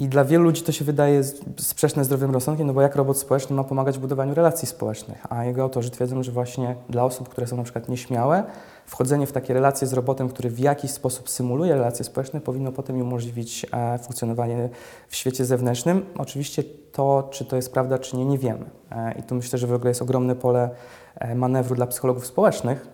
I 0.00 0.08
dla 0.08 0.24
wielu 0.24 0.44
ludzi 0.44 0.62
to 0.62 0.72
się 0.72 0.84
wydaje 0.84 1.24
sprzeczne 1.58 2.04
z 2.04 2.06
zdrowym 2.06 2.30
rozsądkiem, 2.30 2.66
no 2.66 2.72
bo 2.72 2.82
jak 2.82 2.96
robot 2.96 3.18
społeczny 3.18 3.56
ma 3.56 3.64
pomagać 3.64 3.98
w 3.98 4.00
budowaniu 4.00 4.34
relacji 4.34 4.68
społecznych, 4.68 5.26
a 5.30 5.44
jego 5.44 5.62
autorzy 5.62 5.90
twierdzą, 5.90 6.22
że 6.22 6.32
właśnie 6.32 6.76
dla 6.88 7.04
osób, 7.04 7.28
które 7.28 7.46
są 7.46 7.56
na 7.56 7.62
przykład 7.62 7.88
nieśmiałe, 7.88 8.44
wchodzenie 8.86 9.26
w 9.26 9.32
takie 9.32 9.54
relacje 9.54 9.86
z 9.86 9.92
robotem, 9.92 10.28
który 10.28 10.50
w 10.50 10.58
jakiś 10.58 10.90
sposób 10.90 11.30
symuluje 11.30 11.74
relacje 11.74 12.04
społeczne, 12.04 12.40
powinno 12.40 12.72
potem 12.72 12.96
im 12.96 13.02
umożliwić 13.02 13.66
e, 13.72 13.98
funkcjonowanie 13.98 14.68
w 15.08 15.16
świecie 15.16 15.44
zewnętrznym. 15.44 16.06
Oczywiście 16.18 16.64
to, 16.92 17.28
czy 17.30 17.44
to 17.44 17.56
jest 17.56 17.72
prawda, 17.72 17.98
czy 17.98 18.16
nie, 18.16 18.24
nie 18.24 18.38
wiemy. 18.38 18.70
E, 18.92 19.14
I 19.18 19.22
tu 19.22 19.34
myślę, 19.34 19.58
że 19.58 19.66
w 19.66 19.72
ogóle 19.72 19.90
jest 19.90 20.02
ogromne 20.02 20.36
pole 20.36 20.70
e, 21.14 21.34
manewru 21.34 21.74
dla 21.74 21.86
psychologów 21.86 22.26
społecznych, 22.26 22.86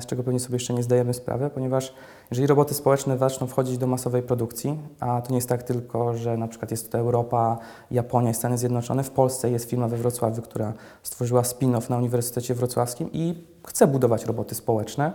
z 0.00 0.06
czego 0.06 0.22
pewnie 0.22 0.40
sobie 0.40 0.56
jeszcze 0.56 0.74
nie 0.74 0.82
zdajemy 0.82 1.14
sprawy, 1.14 1.50
ponieważ 1.50 1.94
jeżeli 2.30 2.46
roboty 2.46 2.74
społeczne 2.74 3.18
zaczną 3.18 3.46
wchodzić 3.46 3.78
do 3.78 3.86
masowej 3.86 4.22
produkcji, 4.22 4.78
a 5.00 5.22
to 5.22 5.30
nie 5.30 5.36
jest 5.36 5.48
tak 5.48 5.62
tylko, 5.62 6.16
że 6.16 6.36
na 6.36 6.48
przykład 6.48 6.70
jest 6.70 6.84
tutaj 6.84 7.00
Europa, 7.00 7.58
Japonia 7.90 8.30
i 8.30 8.34
Stany 8.34 8.58
Zjednoczone, 8.58 9.04
w 9.04 9.10
Polsce 9.10 9.50
jest 9.50 9.70
firma 9.70 9.88
we 9.88 9.96
Wrocławiu, 9.96 10.42
która 10.42 10.72
stworzyła 11.02 11.42
spin-off 11.42 11.90
na 11.90 11.96
Uniwersytecie 11.96 12.54
Wrocławskim 12.54 13.12
i 13.12 13.44
chce 13.66 13.86
budować 13.86 14.24
roboty 14.24 14.54
społeczne. 14.54 15.12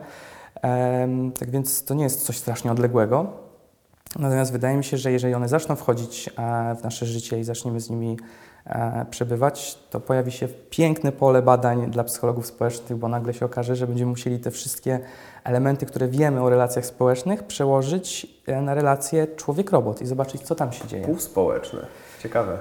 Em, 0.62 1.32
tak 1.32 1.50
więc 1.50 1.84
to 1.84 1.94
nie 1.94 2.04
jest 2.04 2.26
coś 2.26 2.38
strasznie 2.38 2.72
odległego. 2.72 3.28
Natomiast 4.20 4.52
wydaje 4.52 4.78
mi 4.78 4.84
się, 4.84 4.98
że 4.98 5.12
jeżeli 5.12 5.34
one 5.34 5.50
zaczną 5.50 5.76
wchodzić 5.76 6.30
e, 6.38 6.76
w 6.76 6.84
nasze 6.84 7.06
życie 7.06 7.40
i 7.40 7.44
zaczniemy 7.44 7.80
z 7.80 7.90
nimi 7.90 8.18
przebywać, 9.10 9.78
to 9.90 10.00
pojawi 10.00 10.32
się 10.32 10.48
piękne 10.70 11.12
pole 11.12 11.42
badań 11.42 11.92
dla 11.92 12.04
psychologów 12.04 12.48
społecznych, 12.48 13.00
bo 13.00 13.08
nagle 13.08 13.34
się 13.34 13.46
okaże, 13.46 13.76
że 13.76 13.88
będziemy 13.88 14.10
musieli 14.10 14.40
te 14.40 14.52
wszystkie 14.52 15.00
elementy, 15.44 15.86
które 15.86 16.08
wiemy 16.08 16.42
o 16.42 16.50
relacjach 16.50 16.86
społecznych, 16.86 17.44
przełożyć 17.44 18.28
e, 18.48 18.62
na 18.62 18.74
relacje 18.74 19.28
człowiek-robot 19.28 20.02
i 20.02 20.06
zobaczyć, 20.06 20.42
co 20.42 20.56
tam 20.56 20.72
się 20.72 20.88
dzieje. 20.88 21.06
Półspołeczne. 21.06 21.86
Ciekawe. 22.24 22.60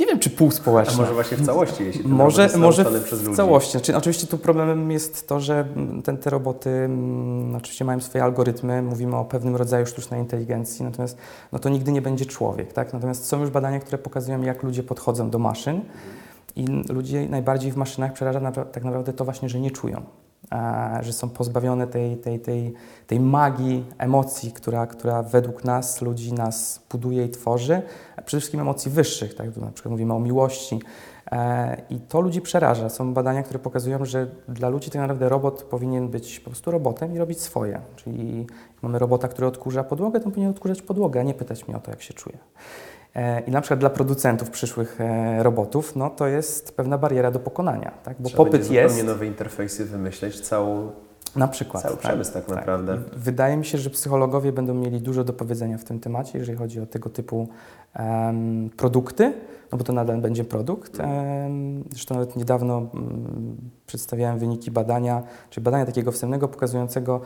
Nie 0.00 0.06
wiem, 0.06 0.18
czy 0.18 0.30
pół 0.30 0.50
A 0.66 0.96
może 0.96 1.14
właśnie 1.14 1.36
w 1.36 1.46
całości, 1.46 1.84
jeśli 1.84 2.08
Może, 2.08 2.48
może 2.58 2.84
w, 2.84 3.04
przez 3.04 3.20
w 3.20 3.24
ludzi. 3.24 3.36
całości. 3.36 3.70
Znaczy, 3.72 3.96
oczywiście 3.96 4.26
tu 4.26 4.38
problemem 4.38 4.90
jest 4.90 5.28
to, 5.28 5.40
że 5.40 5.60
mm, 5.76 6.02
ten, 6.02 6.16
te 6.18 6.30
roboty 6.30 6.70
mm, 6.70 7.56
oczywiście 7.56 7.84
mają 7.84 8.00
swoje 8.00 8.24
algorytmy, 8.24 8.82
mówimy 8.82 9.16
o 9.16 9.24
pewnym 9.24 9.56
rodzaju 9.56 9.86
sztucznej 9.86 10.20
inteligencji, 10.20 10.84
natomiast 10.84 11.18
no 11.52 11.58
to 11.58 11.68
nigdy 11.68 11.92
nie 11.92 12.02
będzie 12.02 12.26
człowiek. 12.26 12.72
Tak? 12.72 12.92
Natomiast 12.92 13.26
są 13.26 13.40
już 13.40 13.50
badania, 13.50 13.80
które 13.80 13.98
pokazują, 13.98 14.42
jak 14.42 14.62
ludzie 14.62 14.82
podchodzą 14.82 15.30
do 15.30 15.38
maszyn 15.38 15.80
i 16.56 16.66
ludzi 16.88 17.16
najbardziej 17.30 17.72
w 17.72 17.76
maszynach 17.76 18.12
przeraża 18.12 18.40
napra- 18.40 18.64
tak 18.64 18.84
naprawdę 18.84 19.12
to 19.12 19.24
właśnie, 19.24 19.48
że 19.48 19.60
nie 19.60 19.70
czują. 19.70 20.02
A, 20.50 20.98
że 21.02 21.12
są 21.12 21.28
pozbawione 21.28 21.86
tej, 21.86 22.16
tej, 22.16 22.40
tej, 22.40 22.74
tej 23.06 23.20
magii 23.20 23.84
emocji, 23.98 24.52
która, 24.52 24.86
która 24.86 25.22
według 25.22 25.64
nas, 25.64 26.02
ludzi, 26.02 26.32
nas 26.32 26.80
buduje 26.90 27.24
i 27.24 27.28
tworzy, 27.28 27.82
przede 28.24 28.40
wszystkim 28.40 28.60
emocji 28.60 28.90
wyższych, 28.90 29.34
tak? 29.34 29.56
Na 29.56 29.70
przykład 29.72 29.90
mówimy 29.90 30.14
o 30.14 30.20
miłości. 30.20 30.80
E, 31.32 31.82
I 31.90 32.00
to 32.00 32.20
ludzi 32.20 32.40
przeraża. 32.40 32.88
Są 32.88 33.14
badania, 33.14 33.42
które 33.42 33.58
pokazują, 33.58 34.04
że 34.04 34.26
dla 34.48 34.68
ludzi 34.68 34.90
tak 34.90 35.00
naprawdę 35.00 35.28
robot 35.28 35.62
powinien 35.62 36.08
być 36.08 36.40
po 36.40 36.50
prostu 36.50 36.70
robotem 36.70 37.14
i 37.14 37.18
robić 37.18 37.40
swoje. 37.40 37.80
Czyli 37.96 38.46
mamy 38.82 38.98
robota, 38.98 39.28
który 39.28 39.46
odkurza 39.46 39.84
podłogę, 39.84 40.20
to 40.20 40.30
powinien 40.30 40.50
odkurzać 40.50 40.82
podłogę, 40.82 41.20
a 41.20 41.22
nie 41.22 41.34
pytać 41.34 41.68
mnie 41.68 41.76
o 41.76 41.80
to, 41.80 41.90
jak 41.90 42.02
się 42.02 42.14
czuje. 42.14 42.38
E, 43.14 43.40
I 43.40 43.50
na 43.50 43.60
przykład 43.60 43.80
dla 43.80 43.90
producentów 43.90 44.50
przyszłych 44.50 45.00
e, 45.00 45.42
robotów, 45.42 45.96
no 45.96 46.10
to 46.10 46.26
jest 46.26 46.76
pewna 46.76 46.98
bariera 46.98 47.30
do 47.30 47.38
pokonania, 47.38 47.92
tak? 48.04 48.16
bo 48.20 48.28
Trzeba 48.28 48.44
popyt 48.44 48.70
jest. 48.70 48.94
zupełnie 48.94 49.12
nowe 49.12 49.26
interfejsy 49.26 49.84
wymyśleć, 49.84 50.40
całą, 50.40 50.90
Na 51.36 51.48
przykład. 51.48 51.82
cały 51.82 51.96
przemysł 51.96 52.32
tak, 52.32 52.48
naprawdę. 52.48 52.98
Wydaje 53.16 53.56
mi 53.56 53.64
się, 53.64 53.78
że 53.78 53.90
psychologowie 53.90 54.52
będą 54.52 54.74
mieli 54.74 55.00
dużo 55.00 55.24
do 55.24 55.32
powiedzenia 55.32 55.78
w 55.78 55.84
tym 55.84 56.00
temacie, 56.00 56.38
jeżeli 56.38 56.58
chodzi 56.58 56.80
o 56.80 56.86
tego 56.86 57.10
typu 57.10 57.48
em, 57.94 58.70
produkty, 58.76 59.32
no 59.72 59.78
bo 59.78 59.84
to 59.84 59.92
nadal 59.92 60.20
będzie 60.20 60.44
produkt. 60.44 61.00
Em, 61.00 61.84
zresztą 61.90 62.14
nawet 62.14 62.36
niedawno 62.36 62.78
mm, 62.78 63.56
przedstawiałem 63.86 64.38
wyniki 64.38 64.70
badania, 64.70 65.22
czyli 65.50 65.64
badania 65.64 65.86
takiego 65.86 66.12
wstępnego 66.12 66.48
pokazującego, 66.48 67.20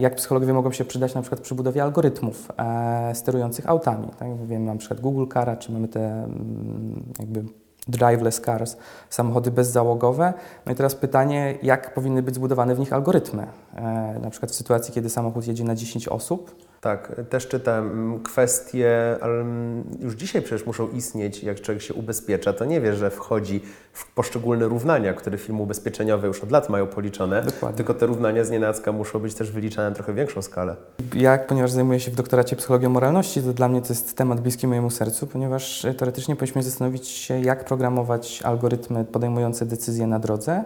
jak 0.00 0.14
psychologowie 0.14 0.52
mogą 0.52 0.72
się 0.72 0.84
przydać 0.84 1.14
na 1.14 1.20
przykład 1.20 1.40
przy 1.40 1.54
budowie 1.54 1.82
algorytmów 1.82 2.52
e, 2.58 3.14
sterujących 3.14 3.68
autami. 3.70 4.08
Tak? 4.18 4.46
Wiemy 4.46 4.66
na 4.66 4.76
przykład 4.76 5.00
Google 5.00 5.24
Cara, 5.34 5.56
czy 5.56 5.72
mamy 5.72 5.88
te 5.88 6.00
mm, 6.00 7.04
jakby 7.18 7.44
driveless 7.88 8.40
cars, 8.40 8.76
samochody 9.10 9.50
bezzałogowe. 9.50 10.32
No 10.66 10.72
i 10.72 10.74
teraz 10.74 10.94
pytanie, 10.94 11.58
jak 11.62 11.94
powinny 11.94 12.22
być 12.22 12.34
zbudowane 12.34 12.74
w 12.74 12.78
nich 12.78 12.92
algorytmy? 12.92 13.46
E, 13.74 13.82
na 14.22 14.30
przykład 14.30 14.52
w 14.52 14.54
sytuacji, 14.54 14.94
kiedy 14.94 15.10
samochód 15.10 15.46
jedzie 15.46 15.64
na 15.64 15.74
10 15.74 16.08
osób, 16.08 16.54
Tak, 16.80 17.12
też 17.30 17.48
czytam 17.48 17.86
mm, 17.86 18.22
kwestie, 18.22 19.16
ale 19.20 19.40
mm, 19.40 19.84
już 20.00 20.14
dzisiaj 20.14 20.42
przecież 20.42 20.66
muszą 20.66 20.88
istnieć, 20.88 21.42
jak 21.42 21.60
człowiek 21.60 21.82
się 21.82 21.94
ubezpiecza, 21.94 22.52
to 22.52 22.64
nie 22.64 22.80
wie, 22.80 22.94
że 22.94 23.10
wchodzi 23.10 23.60
w 23.92 24.12
poszczególne 24.12 24.68
równania, 24.68 25.14
które 25.14 25.38
firmy 25.38 25.62
ubezpieczeniowe 25.62 26.26
już 26.26 26.42
od 26.42 26.50
lat 26.50 26.68
mają 26.68 26.86
policzone, 26.86 27.42
Dokładnie. 27.42 27.76
tylko 27.76 27.94
te 27.94 28.06
równania 28.06 28.44
z 28.44 28.50
nienacka 28.50 28.92
muszą 28.92 29.18
być 29.18 29.34
też 29.34 29.50
wyliczane 29.50 29.88
na 29.88 29.94
trochę 29.94 30.14
większą 30.14 30.42
skalę. 30.42 30.76
Ja, 31.14 31.38
ponieważ 31.38 31.70
zajmuję 31.70 32.00
się 32.00 32.10
w 32.10 32.14
doktoracie 32.14 32.56
psychologią 32.56 32.90
moralności, 32.90 33.42
to 33.42 33.52
dla 33.52 33.68
mnie 33.68 33.82
to 33.82 33.88
jest 33.88 34.16
temat 34.16 34.40
bliski 34.40 34.66
mojemu 34.66 34.90
sercu, 34.90 35.26
ponieważ 35.26 35.84
e, 35.84 35.94
teoretycznie 35.94 36.36
powinniśmy 36.36 36.62
zastanowić 36.62 37.08
się, 37.08 37.40
jak 37.40 37.64
programować 37.64 38.42
algorytmy 38.42 39.04
podejmujące 39.04 39.66
decyzje 39.66 40.06
na 40.06 40.18
drodze, 40.18 40.64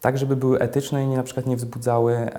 tak 0.00 0.18
żeby 0.18 0.36
były 0.36 0.58
etyczne 0.58 1.04
i 1.04 1.06
nie, 1.06 1.16
na 1.16 1.22
przykład 1.22 1.46
nie 1.46 1.56
wzbudzały 1.56 2.30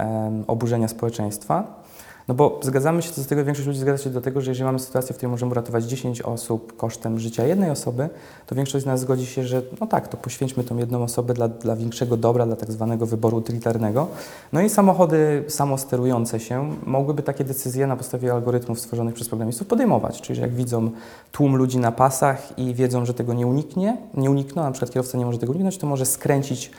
oburzenia 0.47 0.87
społeczeństwa. 0.87 1.86
No 2.27 2.33
bo 2.33 2.59
zgadzamy 2.63 3.01
się 3.01 3.11
co 3.11 3.21
do 3.21 3.27
tego, 3.27 3.45
większość 3.45 3.67
ludzi 3.67 3.79
zgadza 3.79 4.03
się 4.03 4.09
do 4.09 4.21
tego, 4.21 4.41
że 4.41 4.51
jeżeli 4.51 4.65
mamy 4.65 4.79
sytuację, 4.79 5.13
w 5.13 5.17
której 5.17 5.31
możemy 5.31 5.51
uratować 5.51 5.83
10 5.83 6.21
osób 6.21 6.77
kosztem 6.77 7.19
życia 7.19 7.45
jednej 7.45 7.69
osoby, 7.69 8.09
to 8.45 8.55
większość 8.55 8.83
z 8.83 8.87
nas 8.87 8.99
zgodzi 8.99 9.25
się, 9.25 9.43
że 9.43 9.61
no 9.81 9.87
tak, 9.87 10.07
to 10.07 10.17
poświęćmy 10.17 10.63
tą 10.63 10.77
jedną 10.77 11.03
osobę 11.03 11.33
dla, 11.33 11.47
dla 11.47 11.75
większego 11.75 12.17
dobra, 12.17 12.45
dla 12.45 12.55
tak 12.55 12.71
zwanego 12.71 13.05
wyboru 13.05 13.37
utylitarnego. 13.37 14.07
No 14.53 14.61
i 14.61 14.69
samochody 14.69 15.43
samosterujące 15.47 16.39
się 16.39 16.75
mogłyby 16.85 17.23
takie 17.23 17.43
decyzje 17.43 17.87
na 17.87 17.95
podstawie 17.95 18.31
algorytmów 18.31 18.79
stworzonych 18.79 19.15
przez 19.15 19.27
programistów 19.27 19.67
podejmować. 19.67 20.21
Czyli 20.21 20.35
że 20.35 20.41
jak 20.41 20.53
widzą 20.53 20.91
tłum 21.31 21.55
ludzi 21.55 21.77
na 21.77 21.91
pasach 21.91 22.59
i 22.59 22.73
wiedzą, 22.73 23.05
że 23.05 23.13
tego 23.13 23.33
nie 23.33 23.47
uniknie, 23.47 23.97
nie 24.13 24.31
unikną, 24.31 24.63
na 24.63 24.71
przykład 24.71 24.91
kierowca 24.91 25.17
nie 25.17 25.25
może 25.25 25.37
tego 25.37 25.51
uniknąć, 25.51 25.77
to 25.77 25.87
może 25.87 26.05
skręcić 26.05 26.71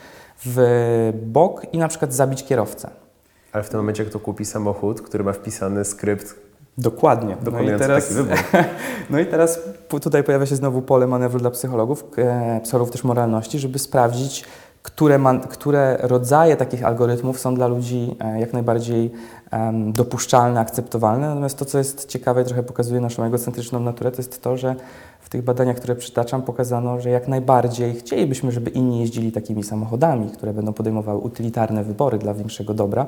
w 0.45 1.13
bok 1.25 1.73
i 1.73 1.77
na 1.77 1.87
przykład 1.87 2.13
zabić 2.13 2.43
kierowcę. 2.43 3.08
Ale 3.51 3.63
w 3.63 3.69
tym 3.69 3.79
momencie, 3.79 4.03
jak 4.03 4.13
to 4.13 4.19
kupi 4.19 4.45
samochód, 4.45 5.01
który 5.01 5.23
ma 5.23 5.33
wpisany 5.33 5.85
skrypt 5.85 6.49
Dokładnie. 6.79 7.37
No 7.51 7.61
i, 7.61 7.79
teraz, 7.79 8.13
no 9.09 9.19
i 9.19 9.25
teraz 9.25 9.59
tutaj 10.01 10.23
pojawia 10.23 10.45
się 10.45 10.55
znowu 10.55 10.81
pole 10.81 11.07
manewru 11.07 11.39
dla 11.39 11.51
psychologów, 11.51 12.03
e, 12.17 12.59
psychologów 12.63 12.91
też 12.91 13.03
moralności, 13.03 13.59
żeby 13.59 13.79
sprawdzić, 13.79 14.45
które, 14.83 15.17
man, 15.17 15.39
które 15.39 15.97
rodzaje 16.01 16.55
takich 16.55 16.85
algorytmów 16.85 17.39
są 17.39 17.55
dla 17.55 17.67
ludzi 17.67 18.15
e, 18.19 18.39
jak 18.39 18.53
najbardziej 18.53 19.11
em, 19.51 19.93
dopuszczalne, 19.93 20.59
akceptowalne. 20.59 21.27
Natomiast 21.29 21.57
to, 21.59 21.65
co 21.65 21.77
jest 21.77 22.05
ciekawe 22.07 22.41
i 22.41 22.45
trochę 22.45 22.63
pokazuje 22.63 23.01
naszą 23.01 23.23
egocentryczną 23.23 23.79
naturę, 23.79 24.11
to 24.11 24.17
jest 24.17 24.41
to, 24.41 24.57
że 24.57 24.75
w 25.19 25.29
tych 25.29 25.41
badaniach, 25.41 25.75
które 25.77 25.95
przytaczam, 25.95 26.41
pokazano, 26.41 26.99
że 27.01 27.09
jak 27.09 27.27
najbardziej 27.27 27.95
chcielibyśmy, 27.95 28.51
żeby 28.51 28.69
inni 28.69 28.99
jeździli 28.99 29.31
takimi 29.31 29.63
samochodami, 29.63 30.29
które 30.31 30.53
będą 30.53 30.73
podejmowały 30.73 31.19
utylitarne 31.19 31.83
wybory 31.83 32.17
dla 32.17 32.33
większego 32.33 32.73
dobra. 32.73 33.05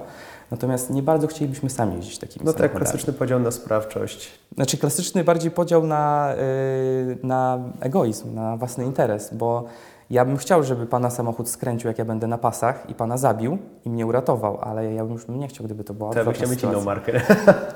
Natomiast 0.52 0.90
nie 0.90 1.04
bardzo 1.04 1.28
chcielibyśmy 1.28 1.70
sami 1.70 1.96
jeździć 1.96 2.18
takimi 2.18 2.46
No 2.46 2.52
tak, 2.54 2.60
samochodami. 2.62 2.86
klasyczny 2.86 3.14
podział 3.14 3.40
na 3.40 3.52
sprawczość. 3.52 4.32
Znaczy 4.56 4.78
klasyczny 4.78 5.24
bardziej 5.24 5.52
podział 5.52 5.88
na, 5.88 6.34
y, 6.36 7.18
na 7.24 7.60
egoizm, 7.80 8.36
na 8.36 8.58
własny 8.58 8.86
interes, 8.86 9.30
bo 9.34 9.64
ja 10.12 10.26
bym 10.26 10.38
chciał, 10.38 10.64
żeby 10.64 10.86
pana 10.86 11.10
samochód 11.10 11.50
skręcił, 11.50 11.88
jak 11.88 11.98
ja 11.98 12.06
będę 12.06 12.28
na 12.28 12.38
pasach 12.38 12.90
i 12.90 12.96
pana 12.96 13.18
zabił 13.18 13.58
i 13.86 13.90
mnie 13.90 14.06
uratował, 14.06 14.60
ale 14.62 14.94
ja 14.94 15.04
bym 15.04 15.14
już 15.14 15.28
nie 15.28 15.48
chciał, 15.48 15.66
gdyby 15.66 15.84
to 15.84 15.94
była 15.94 16.10
bym 16.10 16.20
odwrotna 16.20 16.40
chciał 16.40 16.50
mieć 16.50 16.64
inną 16.64 16.80
sytuacja. 16.80 16.86
markę. 16.86 17.22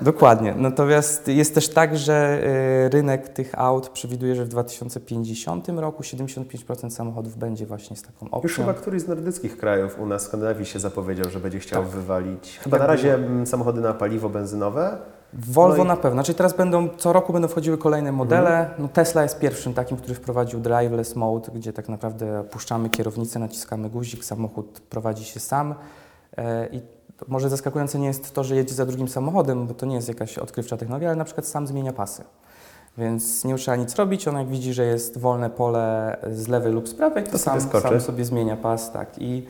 Dokładnie. 0.00 0.54
Natomiast 0.56 1.28
jest 1.28 1.54
też 1.54 1.68
tak, 1.68 1.98
że 1.98 2.40
y, 2.86 2.88
rynek 2.88 3.28
tych 3.28 3.58
aut 3.58 3.88
przewiduje, 3.88 4.34
że 4.34 4.44
w 4.44 4.48
2050 4.48 5.68
roku 5.68 6.02
75% 6.02 6.90
samochodów 6.90 7.36
będzie 7.36 7.66
właśnie 7.66 7.96
z 7.96 8.02
taką 8.02 8.26
opcją. 8.26 8.40
Już 8.42 8.56
chyba 8.56 8.74
któryś 8.74 9.02
z 9.02 9.08
nordyckich 9.08 9.56
krajów 9.56 10.00
u 10.00 10.06
nas 10.06 10.22
w 10.24 10.26
Skandynawii 10.26 10.66
się 10.66 10.78
zapowiedział, 10.78 11.30
że 11.30 11.40
będzie 11.40 11.58
chciał 11.58 11.82
Tak. 11.82 11.92
wywalić. 11.92 12.58
Chyba 12.62 12.78
Tak 12.78 12.88
na 12.88 12.94
razie 12.94 13.14
mm, 13.14 13.46
samochody 13.46 13.80
na 13.80 13.94
paliwo 13.94 14.28
benzynowe. 14.28 14.98
Volvo 15.38 15.76
No 15.78 15.84
i- 15.84 15.86
na 15.86 15.96
pewno. 15.96 16.22
Czyli 16.22 16.36
teraz 16.36 16.56
będą, 16.56 16.88
co 16.88 17.12
roku 17.12 17.32
będą 17.32 17.48
wchodziły 17.48 17.78
kolejne 17.78 18.12
modele. 18.12 18.70
No 18.78 18.88
Tesla 18.88 19.22
jest 19.22 19.38
pierwszym 19.38 19.74
takim, 19.74 19.96
który 19.96 20.14
wprowadził 20.14 20.60
driveless 20.60 21.16
mode, 21.16 21.52
gdzie 21.54 21.72
tak 21.72 21.88
naprawdę 21.88 22.44
puszczamy 22.50 22.90
kierownicę, 22.90 23.38
naciskamy 23.38 23.90
guzik, 23.90 24.24
samochód 24.24 24.80
prowadzi 24.80 25.24
się 25.24 25.40
sam. 25.40 25.74
E, 26.36 26.66
I 26.72 26.80
może 27.28 27.48
zaskakujące 27.50 27.98
nie 27.98 28.06
jest 28.06 28.34
to, 28.34 28.44
że 28.44 28.56
jedzie 28.56 28.74
za 28.74 28.86
drugim 28.86 29.08
samochodem, 29.08 29.66
bo 29.66 29.74
to 29.74 29.86
nie 29.86 29.96
jest 29.96 30.08
jakaś 30.08 30.38
odkrywcza 30.38 30.76
technologia, 30.76 31.08
ale 31.08 31.16
na 31.16 31.24
przykład 31.24 31.46
sam 31.46 31.66
zmienia 31.66 31.92
pasy. 31.92 32.24
Więc 32.98 33.44
nie 33.44 33.54
trzeba 33.56 33.76
nic 33.76 33.94
robić, 33.94 34.28
on 34.28 34.36
jak 34.36 34.48
widzi, 34.48 34.72
że 34.74 34.84
jest 34.86 35.18
wolne 35.18 35.50
pole 35.50 36.16
z 36.32 36.48
lewej 36.48 36.72
lub 36.72 36.88
z 36.88 36.94
prawej, 36.94 37.24
to, 37.24 37.30
To 37.32 37.38
sam, 37.38 37.60
sobie 37.60 37.70
skoczy. 37.70 37.88
sam 37.88 38.00
sobie 38.00 38.24
zmienia 38.24 38.56
pas, 38.56 38.92
tak. 38.92 39.08
I 39.18 39.46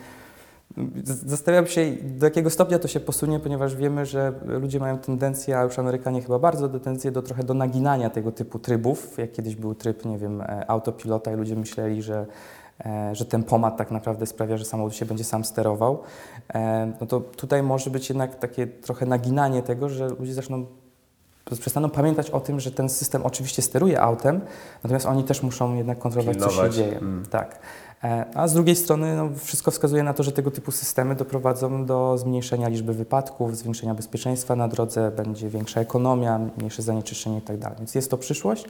zastanawiam 1.05 1.67
się, 1.67 1.93
do 2.03 2.27
jakiego 2.27 2.51
stopnia 2.51 2.79
to 2.79 2.89
się 2.89 3.01
posunie, 3.01 3.41
ponieważ 3.41 3.77
wiemy, 3.77 4.07
że 4.07 4.33
ludzie 4.45 4.81
mają 4.81 4.99
tendencję, 4.99 5.59
a 5.59 5.63
już 5.63 5.79
Amerykanie 5.79 6.23
chyba 6.23 6.39
bardzo, 6.39 6.69
tendencję 6.69 7.11
do 7.13 7.23
trochę 7.23 7.45
do 7.45 7.55
naginania 7.55 8.11
tego 8.11 8.33
typu 8.33 8.59
trybów. 8.59 9.19
Jak 9.19 9.33
kiedyś 9.33 9.57
był 9.57 9.75
tryb, 9.75 10.05
nie 10.05 10.19
wiem, 10.19 10.41
e, 10.41 10.71
autopilota 10.71 11.33
i 11.33 11.37
ludzie 11.37 11.57
myśleli, 11.57 12.03
że 12.03 12.27
e, 12.87 13.15
że 13.15 13.25
tempomat 13.25 13.77
tak 13.77 13.91
naprawdę 13.91 14.27
sprawia, 14.27 14.57
że 14.57 14.65
samochód 14.65 14.95
się 14.95 15.07
będzie 15.07 15.25
sam 15.25 15.45
sterował, 15.45 16.03
e, 16.55 16.93
no 17.01 17.07
to 17.07 17.21
tutaj 17.21 17.63
może 17.63 17.91
być 17.91 18.09
jednak 18.09 18.35
takie 18.39 18.67
trochę 18.67 19.07
naginanie 19.07 19.63
tego, 19.63 19.89
że 19.89 20.09
ludzie 20.09 20.35
zaczną 20.35 20.67
przestaną 21.61 21.91
pamiętać 21.91 22.31
o 22.31 22.41
tym, 22.41 22.61
że 22.61 22.71
ten 22.71 22.89
system 22.89 23.27
oczywiście 23.27 23.63
steruje 23.63 24.01
autem, 24.01 24.41
natomiast 24.85 25.07
oni 25.07 25.25
też 25.25 25.43
muszą 25.43 25.75
jednak 25.75 25.99
kontrolować, 25.99 26.37
co 26.37 26.43
się 26.43 26.49
Pilnować. 26.49 26.75
dzieje. 26.75 26.99
Mm. 26.99 27.27
Tak. 27.31 27.59
E, 28.05 28.25
A 28.35 28.49
z 28.49 28.55
drugiej 28.55 28.77
strony 28.77 29.17
no, 29.17 29.31
wszystko 29.37 29.71
wskazuje 29.71 30.03
na 30.03 30.15
to, 30.15 30.23
że 30.23 30.33
tego 30.33 30.51
typu 30.51 30.73
systemy 30.73 31.15
doprowadzą 31.15 31.87
do 31.87 32.19
zmniejszenia 32.19 32.69
liczby 32.69 32.95
wypadków, 32.95 33.57
zwiększenia 33.57 33.95
bezpieczeństwa 33.95 34.57
na 34.57 34.69
drodze, 34.69 35.11
będzie 35.11 35.49
większa 35.49 35.81
ekonomia, 35.81 36.41
mniejsze 36.59 36.83
zanieczyszczenie 36.83 37.37
itd. 37.37 37.71
Więc 37.79 37.95
jest 37.95 38.11
to 38.11 38.19
przyszłość. 38.19 38.65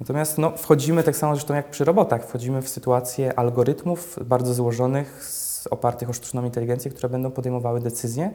Natomiast 0.00 0.38
no, 0.38 0.50
wchodzimy 0.56 1.02
tak 1.02 1.16
samo 1.16 1.34
zresztą 1.34 1.54
jak 1.54 1.70
przy 1.70 1.84
robotach, 1.84 2.26
wchodzimy 2.26 2.62
w 2.62 2.68
sytuację 2.68 3.38
algorytmów 3.38 4.18
bardzo 4.24 4.54
złożonych, 4.54 5.30
opartych 5.70 6.10
o 6.10 6.12
sztuczną 6.12 6.44
inteligencję, 6.44 6.90
które 6.90 7.08
będą 7.08 7.30
podejmowały 7.30 7.80
decyzje. 7.80 8.30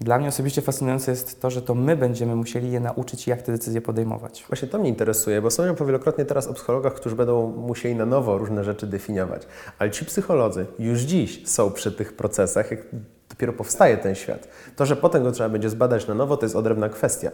Dla 0.00 0.18
mnie 0.18 0.28
osobiście 0.28 0.62
fascynujące 0.62 1.10
jest 1.10 1.40
to, 1.40 1.50
że 1.50 1.62
to 1.62 1.74
my 1.74 1.96
będziemy 1.96 2.36
musieli 2.36 2.72
je 2.72 2.80
nauczyć, 2.80 3.26
jak 3.26 3.42
te 3.42 3.52
decyzje 3.52 3.80
podejmować. 3.80 4.44
Właśnie 4.48 4.68
to 4.68 4.78
mnie 4.78 4.88
interesuje, 4.88 5.42
bo 5.42 5.50
słyszę 5.50 5.74
wielokrotnie 5.86 6.24
teraz 6.24 6.46
o 6.46 6.54
psychologach, 6.54 6.94
którzy 6.94 7.16
będą 7.16 7.50
musieli 7.50 7.94
na 7.94 8.06
nowo 8.06 8.38
różne 8.38 8.64
rzeczy 8.64 8.86
definiować. 8.86 9.42
Ale 9.78 9.90
ci 9.90 10.04
psycholodzy 10.04 10.66
już 10.78 11.00
dziś 11.00 11.48
są 11.48 11.70
przy 11.70 11.92
tych 11.92 12.12
procesach, 12.12 12.70
jak 12.70 12.80
dopiero 13.28 13.52
powstaje 13.52 13.96
ten 13.96 14.14
świat. 14.14 14.48
To, 14.76 14.86
że 14.86 14.96
potem 14.96 15.22
go 15.22 15.32
trzeba 15.32 15.48
będzie 15.48 15.70
zbadać 15.70 16.06
na 16.06 16.14
nowo, 16.14 16.36
to 16.36 16.46
jest 16.46 16.56
odrębna 16.56 16.88
kwestia. 16.88 17.30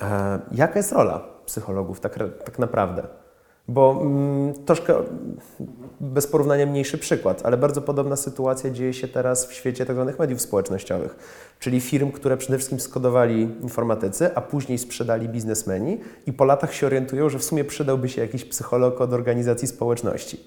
E, 0.00 0.38
jaka 0.52 0.78
jest 0.78 0.92
rola 0.92 1.28
psychologów 1.46 2.00
tak, 2.00 2.18
tak 2.44 2.58
naprawdę? 2.58 3.02
Bo 3.68 3.98
mm, 4.02 4.54
troszkę 4.64 4.94
bez 6.00 6.26
porównania 6.26 6.66
mniejszy 6.66 6.98
przykład, 6.98 7.40
ale 7.44 7.56
bardzo 7.56 7.82
podobna 7.82 8.16
sytuacja 8.16 8.70
dzieje 8.70 8.92
się 8.92 9.08
teraz 9.08 9.46
w 9.46 9.52
świecie 9.52 9.86
tzw. 9.86 10.12
mediów 10.18 10.40
społecznościowych, 10.40 11.16
czyli 11.58 11.80
firm, 11.80 12.10
które 12.12 12.36
przede 12.36 12.58
wszystkim 12.58 12.80
skodowali 12.80 13.42
informatycy, 13.62 14.34
a 14.34 14.40
później 14.40 14.78
sprzedali 14.78 15.28
biznesmeni 15.28 16.00
i 16.26 16.32
po 16.32 16.44
latach 16.44 16.74
się 16.74 16.86
orientują, 16.86 17.28
że 17.28 17.38
w 17.38 17.44
sumie 17.44 17.64
przydałby 17.64 18.08
się 18.08 18.20
jakiś 18.20 18.44
psycholog 18.44 19.00
od 19.00 19.12
organizacji 19.12 19.68
społeczności. 19.68 20.40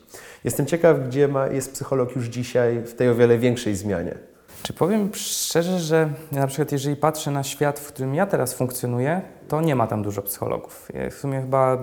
Jestem 0.44 0.66
ciekaw, 0.66 1.08
gdzie 1.08 1.28
ma, 1.28 1.48
jest 1.48 1.74
psycholog 1.74 2.16
już 2.16 2.26
dzisiaj 2.26 2.82
w 2.82 2.94
tej 2.94 3.10
o 3.10 3.16
wiele 3.16 3.38
większej 3.38 3.76
zmianie. 3.76 4.29
Czy 4.64 4.74
powiem 4.74 5.10
szczerze, 5.14 5.80
że 5.80 6.10
na 6.32 6.48
przykład 6.48 6.72
jeżeli 6.72 6.96
patrzę 6.96 7.32
na 7.32 7.44
świat, 7.44 7.80
w 7.80 7.88
którym 7.88 8.16
ja 8.16 8.26
teraz 8.26 8.54
funkcjonuję, 8.54 9.22
to 9.48 9.62
nie 9.62 9.76
ma 9.76 9.88
tam 9.88 10.04
dużo 10.04 10.22
psychologów. 10.22 10.90
W 11.12 11.14
sumie 11.14 11.42
chyba, 11.42 11.78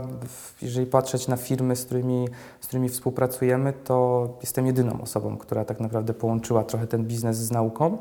jeżeli 0.63 0.87
patrzeć 0.87 1.29
na 1.29 1.37
firmy, 1.37 1.77
z 1.77 1.85
którymi, 1.85 2.29
z 2.61 2.67
którymi 2.67 2.89
współpracujemy, 2.89 3.73
to 3.73 4.29
jestem 4.41 4.67
jedyną 4.67 5.01
osobą, 5.01 5.37
która 5.37 5.65
tak 5.65 5.81
naprawdę 5.81 6.15
połączyła 6.15 6.65
trochę 6.65 6.87
ten 6.87 7.05
biznes 7.05 7.37
z 7.37 7.51
nauką. 7.51 7.99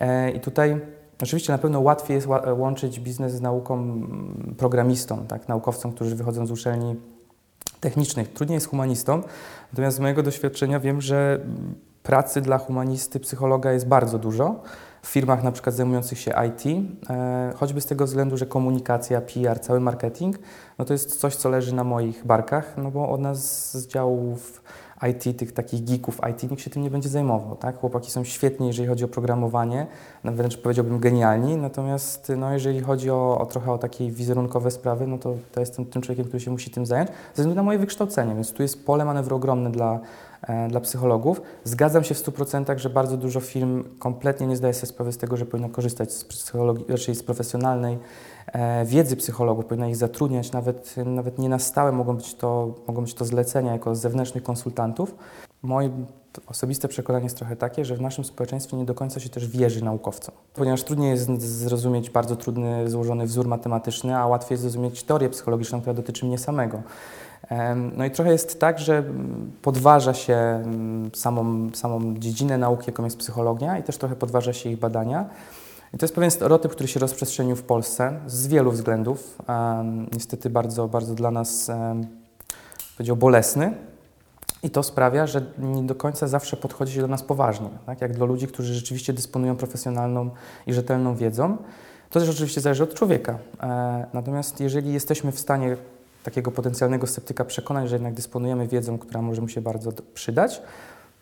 E, 0.00 0.30
I 0.30 0.40
tutaj 0.40 0.80
oczywiście 1.22 1.52
na 1.52 1.58
pewno 1.58 1.80
łatwiej 1.80 2.14
jest 2.14 2.28
łączyć 2.56 3.00
biznes 3.00 3.32
z 3.32 3.40
nauką 3.40 4.00
programistom, 4.58 5.26
tak, 5.26 5.48
naukowcom, 5.48 5.92
którzy 5.92 6.16
wychodzą 6.16 6.46
z 6.46 6.50
uczelni 6.50 6.96
technicznych. 7.80 8.32
Trudniej 8.32 8.54
jest 8.54 8.68
humanistom, 8.68 9.22
natomiast 9.72 9.96
z 9.96 10.00
mojego 10.00 10.22
doświadczenia 10.22 10.80
wiem, 10.80 11.00
że 11.00 11.40
pracy 12.02 12.40
dla 12.40 12.58
humanisty, 12.58 13.20
psychologa 13.20 13.72
jest 13.72 13.88
bardzo 13.88 14.18
dużo. 14.18 14.60
W 15.02 15.06
firmach 15.06 15.42
na 15.42 15.52
przykład 15.52 15.74
zajmujących 15.74 16.18
się 16.18 16.32
IT, 16.48 16.64
e, 17.10 17.52
choćby 17.56 17.80
z 17.80 17.86
tego 17.86 18.04
względu, 18.04 18.36
że 18.36 18.46
komunikacja, 18.46 19.20
PR, 19.20 19.60
cały 19.60 19.80
marketing, 19.80 20.38
no 20.78 20.84
to 20.84 20.92
jest 20.92 21.20
coś, 21.20 21.36
co 21.36 21.48
leży 21.48 21.74
na 21.74 21.84
moich 21.84 22.26
barkach, 22.26 22.74
no 22.76 22.90
bo 22.90 23.08
od 23.08 23.20
nas 23.20 23.70
z 23.78 23.86
działów 23.86 24.62
IT, 25.10 25.38
tych 25.38 25.52
takich 25.52 25.84
geeków 25.84 26.20
IT, 26.30 26.50
nikt 26.50 26.62
się 26.62 26.70
tym 26.70 26.82
nie 26.82 26.90
będzie 26.90 27.08
zajmował, 27.08 27.56
tak? 27.56 27.80
Chłopaki 27.80 28.10
są 28.10 28.24
świetni, 28.24 28.66
jeżeli 28.66 28.88
chodzi 28.88 29.04
o 29.04 29.08
programowanie, 29.08 29.86
no 30.24 30.32
wręcz 30.32 30.56
powiedziałbym 30.56 30.98
genialni, 30.98 31.56
natomiast 31.56 32.32
no, 32.36 32.52
jeżeli 32.52 32.80
chodzi 32.80 33.10
o, 33.10 33.38
o 33.38 33.46
trochę 33.46 33.72
o 33.72 33.78
takie 33.78 34.10
wizerunkowe 34.10 34.70
sprawy, 34.70 35.06
no 35.06 35.18
to, 35.18 35.34
to 35.52 35.60
jestem 35.60 35.84
tym 35.84 36.02
człowiekiem, 36.02 36.24
który 36.24 36.40
się 36.40 36.50
musi 36.50 36.70
tym 36.70 36.86
zająć, 36.86 37.08
ze 37.08 37.14
względu 37.34 37.54
na 37.54 37.62
moje 37.62 37.78
wykształcenie, 37.78 38.34
więc 38.34 38.52
tu 38.52 38.62
jest 38.62 38.86
pole 38.86 39.04
manewru 39.04 39.36
ogromne 39.36 39.70
dla, 39.70 40.00
dla 40.68 40.80
psychologów. 40.80 41.42
Zgadzam 41.64 42.04
się 42.04 42.14
w 42.14 42.18
100%, 42.18 42.78
że 42.78 42.90
bardzo 42.90 43.16
dużo 43.16 43.40
firm 43.40 43.84
kompletnie 43.98 44.46
nie 44.46 44.56
zdaje 44.56 44.74
sobie 44.74 44.86
sprawy 44.86 45.12
z 45.12 45.18
tego, 45.18 45.36
że 45.36 45.46
powinno 45.46 45.68
korzystać 45.68 46.12
z 46.12 46.24
psychologii, 46.24 46.84
raczej 46.88 47.14
z 47.14 47.22
profesjonalnej 47.22 47.98
e, 48.52 48.84
wiedzy 48.84 49.16
psychologów, 49.16 49.64
powinna 49.64 49.88
ich 49.88 49.96
zatrudniać, 49.96 50.52
nawet, 50.52 50.94
nawet 51.06 51.38
nie 51.38 51.48
na 51.48 51.58
stałe 51.58 51.92
mogą 51.92 52.16
być, 52.16 52.34
to, 52.34 52.74
mogą 52.86 53.02
być 53.02 53.14
to 53.14 53.24
zlecenia 53.24 53.72
jako 53.72 53.94
zewnętrznych 53.94 54.42
konsultantów. 54.42 55.14
Moje 55.62 55.90
osobiste 56.46 56.88
przekonanie 56.88 57.24
jest 57.24 57.36
trochę 57.36 57.56
takie, 57.56 57.84
że 57.84 57.96
w 57.96 58.00
naszym 58.00 58.24
społeczeństwie 58.24 58.76
nie 58.76 58.84
do 58.84 58.94
końca 58.94 59.20
się 59.20 59.28
też 59.28 59.48
wierzy 59.48 59.84
naukowcom, 59.84 60.34
ponieważ 60.54 60.84
trudniej 60.84 61.10
jest 61.10 61.42
zrozumieć 61.42 62.10
bardzo 62.10 62.36
trudny, 62.36 62.90
złożony 62.90 63.26
wzór 63.26 63.48
matematyczny, 63.48 64.16
a 64.16 64.26
łatwiej 64.26 64.54
jest 64.54 64.62
zrozumieć 64.62 65.02
teorię 65.02 65.28
psychologiczną, 65.28 65.80
która 65.80 65.94
dotyczy 65.94 66.26
mnie 66.26 66.38
samego. 66.38 66.82
No 67.96 68.04
i 68.04 68.10
trochę 68.10 68.32
jest 68.32 68.60
tak, 68.60 68.78
że 68.78 69.04
podważa 69.62 70.14
się 70.14 70.34
mm, 70.34 71.10
samą, 71.14 71.70
samą 71.74 72.14
dziedzinę 72.18 72.58
nauki, 72.58 72.84
jaką 72.86 73.04
jest 73.04 73.16
psychologia 73.16 73.78
i 73.78 73.82
też 73.82 73.98
trochę 73.98 74.16
podważa 74.16 74.52
się 74.52 74.70
ich 74.70 74.78
badania. 74.78 75.28
I 75.94 75.98
to 75.98 76.04
jest 76.04 76.14
pewien 76.14 76.30
stereotyp, 76.30 76.72
który 76.72 76.88
się 76.88 77.00
rozprzestrzenił 77.00 77.56
w 77.56 77.62
Polsce 77.62 78.20
z 78.26 78.46
wielu 78.46 78.70
względów. 78.70 79.38
Niestety 80.12 80.50
bardzo, 80.50 80.88
bardzo 80.88 81.14
dla 81.14 81.30
nas, 81.30 81.70
powiedział, 82.96 83.16
bolesny. 83.16 83.74
I 84.62 84.70
to 84.70 84.82
sprawia, 84.82 85.26
że 85.26 85.42
nie 85.58 85.82
do 85.82 85.94
końca 85.94 86.28
zawsze 86.28 86.56
podchodzi 86.56 86.92
się 86.92 87.00
do 87.00 87.08
nas 87.08 87.22
poważnie, 87.22 87.68
tak? 87.86 88.00
jak 88.00 88.18
do 88.18 88.26
ludzi, 88.26 88.46
którzy 88.46 88.74
rzeczywiście 88.74 89.12
dysponują 89.12 89.56
profesjonalną 89.56 90.30
i 90.66 90.72
rzetelną 90.72 91.16
wiedzą. 91.16 91.56
To 92.10 92.20
też 92.20 92.30
oczywiście 92.30 92.60
zależy 92.60 92.82
od 92.82 92.94
człowieka. 92.94 93.38
E, 93.62 94.06
natomiast 94.12 94.60
jeżeli 94.60 94.92
jesteśmy 94.92 95.32
w 95.32 95.40
stanie 95.40 95.76
takiego 96.22 96.50
potencjalnego 96.50 97.06
sceptyka 97.06 97.44
przekonać, 97.44 97.88
że 97.88 97.94
jednak 97.94 98.14
dysponujemy 98.14 98.68
wiedzą, 98.68 98.98
która 98.98 99.22
może 99.22 99.40
mu 99.40 99.48
się 99.48 99.60
bardzo 99.60 99.92
przydać, 100.14 100.62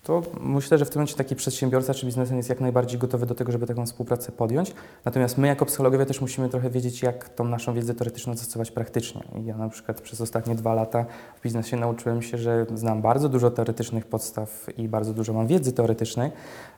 to 0.09 0.23
myślę, 0.41 0.79
że 0.79 0.85
w 0.85 0.91
tym 0.91 1.01
momencie 1.01 1.17
taki 1.17 1.37
przedsiębiorca 1.37 1.95
czy 1.95 2.07
biznesmen 2.07 2.37
jest 2.37 2.49
jak 2.49 2.61
najbardziej 2.61 2.99
gotowy 2.99 3.27
do 3.27 3.35
tego, 3.35 3.53
żeby 3.53 3.67
taką 3.67 3.87
współpracę 3.87 4.33
podjąć. 4.33 4.75
Natomiast 5.05 5.39
my 5.39 5.47
jako 5.47 5.67
psychologowie 5.67 6.07
też 6.07 6.21
musimy 6.21 6.49
trochę 6.49 6.71
wiedzieć, 6.71 7.03
jak 7.03 7.29
tą 7.29 7.45
naszą 7.45 7.75
wiedzę 7.75 7.95
teoretyczną 7.95 8.35
zastosować 8.35 8.71
praktycznie. 8.71 9.25
I 9.41 9.45
ja 9.45 9.57
na 9.57 9.69
przykład 9.69 10.01
przez 10.01 10.21
ostatnie 10.21 10.55
dwa 10.55 10.75
lata 10.75 11.07
w 11.39 11.43
biznesie 11.43 11.77
nauczyłem 11.77 12.23
się, 12.23 12.39
że 12.39 12.67
znam 12.75 13.03
bardzo 13.03 13.29
dużo 13.29 13.51
teoretycznych 13.51 14.07
podstaw 14.07 14.67
i 14.77 14.89
bardzo 14.89 15.15
dużo 15.15 15.33
mam 15.33 15.47
wiedzy 15.47 15.73
teoretycznej. 15.73 16.31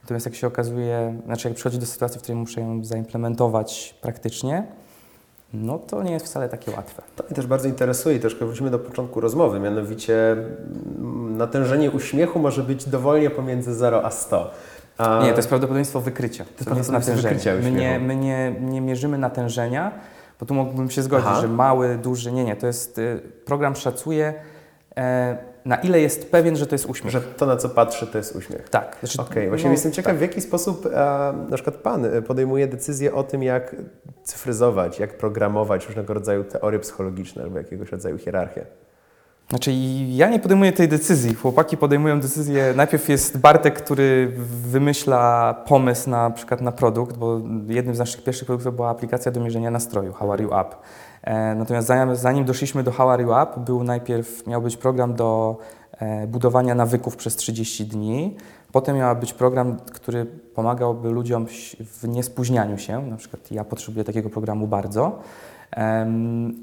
Natomiast 0.03 0.27
jak 0.27 0.35
się 0.35 0.47
okazuje, 0.47 1.21
znaczy 1.27 1.49
jak 1.49 1.57
przychodzi 1.57 1.79
do 1.79 1.87
sytuacji, 1.87 2.19
w 2.19 2.23
której 2.23 2.41
muszę 2.41 2.61
ją 2.61 2.85
zaimplementować 2.85 3.95
praktycznie, 4.01 4.67
no 5.53 5.79
to 5.79 6.03
nie 6.03 6.13
jest 6.13 6.27
wcale 6.27 6.49
takie 6.49 6.71
łatwe. 6.71 7.03
To 7.17 7.25
mnie 7.25 7.37
też 7.37 7.47
bardzo 7.47 7.69
interesuje 7.69 8.17
i 8.17 8.21
troszkę 8.21 8.47
wrócimy 8.47 8.71
do 8.71 8.79
początku 8.79 9.21
rozmowy, 9.21 9.61
mianowicie 9.61 10.33
mm, 10.33 11.37
natężenie 11.37 11.91
uśmiechu 11.91 12.39
może 12.39 12.63
być 12.63 12.89
dowolnie 12.89 13.31
pomiędzy 13.31 13.75
0 13.75 14.05
a 14.05 14.11
100. 14.11 14.51
A 14.99 15.21
Nie, 15.23 15.31
to 15.31 15.37
jest 15.37 15.49
prawdopodobieństwo 15.49 16.01
wykrycia. 16.01 16.45
To, 16.45 16.51
jest 16.51 16.65
prawdopodobieństwo 16.65 17.13
natężenie. 17.13 17.35
wykrycia 17.35 17.71
My, 17.71 17.81
nie, 17.81 17.99
my 17.99 18.17
nie, 18.17 18.55
nie 18.61 18.81
mierzymy 18.81 19.19
natężenia, 19.19 19.93
bo 20.41 20.47
tu 20.47 20.55
mógłbym 20.55 20.91
się 20.91 21.03
zgodzić, 21.03 21.29
Aha. 21.31 21.41
że 21.41 21.49
mały, 21.49 21.99
duży, 21.99 22.33
nie, 22.33 22.45
nie. 22.45 22.57
To 22.57 22.67
jest, 22.67 22.99
y, 22.99 23.21
program 23.45 23.77
szacuje, 23.77 24.35
na 25.65 25.77
ile 25.77 26.01
jest 26.01 26.31
pewien, 26.31 26.57
że 26.57 26.67
to 26.67 26.75
jest 26.75 26.87
uśmiech. 26.87 27.13
że 27.13 27.21
to, 27.21 27.47
na 27.47 27.57
co 27.57 27.69
patrzy, 27.69 28.07
to 28.07 28.19
jest 28.19 28.37
uśmiech. 28.37 28.69
Tak. 28.69 28.97
Znaczy, 29.01 29.23
Okej, 29.23 29.49
właśnie 29.49 29.69
no, 29.69 29.73
jestem 29.73 29.93
ciekaw, 29.93 30.17
w 30.17 30.21
jaki 30.21 30.41
sposób 30.41 30.87
e, 30.87 30.91
na 31.51 31.55
przykład 31.55 31.77
Pan 31.77 32.05
e, 32.05 32.23
podejmuje 32.23 32.67
decyzję 32.67 33.15
o 33.15 33.23
tym, 33.23 33.43
jak 33.43 33.77
cyfryzować, 34.23 34.99
jak 34.99 35.19
programować 35.19 35.87
różnego 35.87 36.15
rodzaju 36.15 36.45
teorie 36.45 36.79
psychologiczne 36.79 37.43
albo 37.43 37.59
jakiegoś 37.59 37.93
rodzaju 37.93 38.19
hierarchię. 38.19 38.67
Znaczy 39.51 39.73
ja 40.09 40.29
nie 40.29 40.39
podejmuję 40.39 40.73
tej 40.73 40.89
decyzji. 40.89 41.35
Chłopaki 41.35 41.77
podejmują 41.77 42.21
decyzję. 42.21 42.73
Najpierw 42.77 43.09
jest 43.09 43.39
Bartek, 43.39 43.83
który 43.83 44.33
wymyśla 44.67 45.55
pomysł 45.67 46.11
na, 46.11 46.31
przykład 46.31 46.61
na 46.61 46.73
produkt, 46.73 47.17
bo 47.17 47.41
jednym 47.69 47.95
z 47.95 47.99
naszych 47.99 48.25
pierwszych 48.25 48.47
produktów 48.47 48.77
była 48.77 48.91
aplikacja 48.91 49.33
do 49.33 49.41
mierzenia 49.41 49.71
nastroju, 49.71 50.13
How 50.13 50.33
Are 50.33 50.43
You 50.43 50.49
Up. 50.49 50.77
E, 51.23 51.55
natomiast 51.55 51.87
zanim, 51.89 52.17
zanim 52.17 52.45
doszliśmy 52.45 52.83
do 52.83 52.91
How 52.91 53.11
Are 53.11 53.23
You 53.23 53.31
Up, 53.31 53.61
był 53.61 53.85
najpierw, 53.85 54.47
miał 54.47 54.63
być 54.63 54.77
program 54.77 55.15
do 55.15 55.59
e, 55.93 56.27
budowania 56.27 56.75
nawyków 56.75 57.17
przez 57.17 57.37
30 57.37 57.87
dni. 57.87 58.37
Potem 58.73 58.97
miał 58.97 59.17
być 59.17 59.33
program, 59.33 59.77
który 59.93 60.27
pomagałby 60.55 61.11
ludziom 61.11 61.47
w 61.81 62.09
niespóźnianiu 62.09 62.79
się. 62.79 63.07
Na 63.07 63.17
przykład 63.17 63.51
ja 63.51 63.65
potrzebuję 63.65 64.05
takiego 64.05 64.31
programu 64.31 64.67
bardzo. 64.67 65.19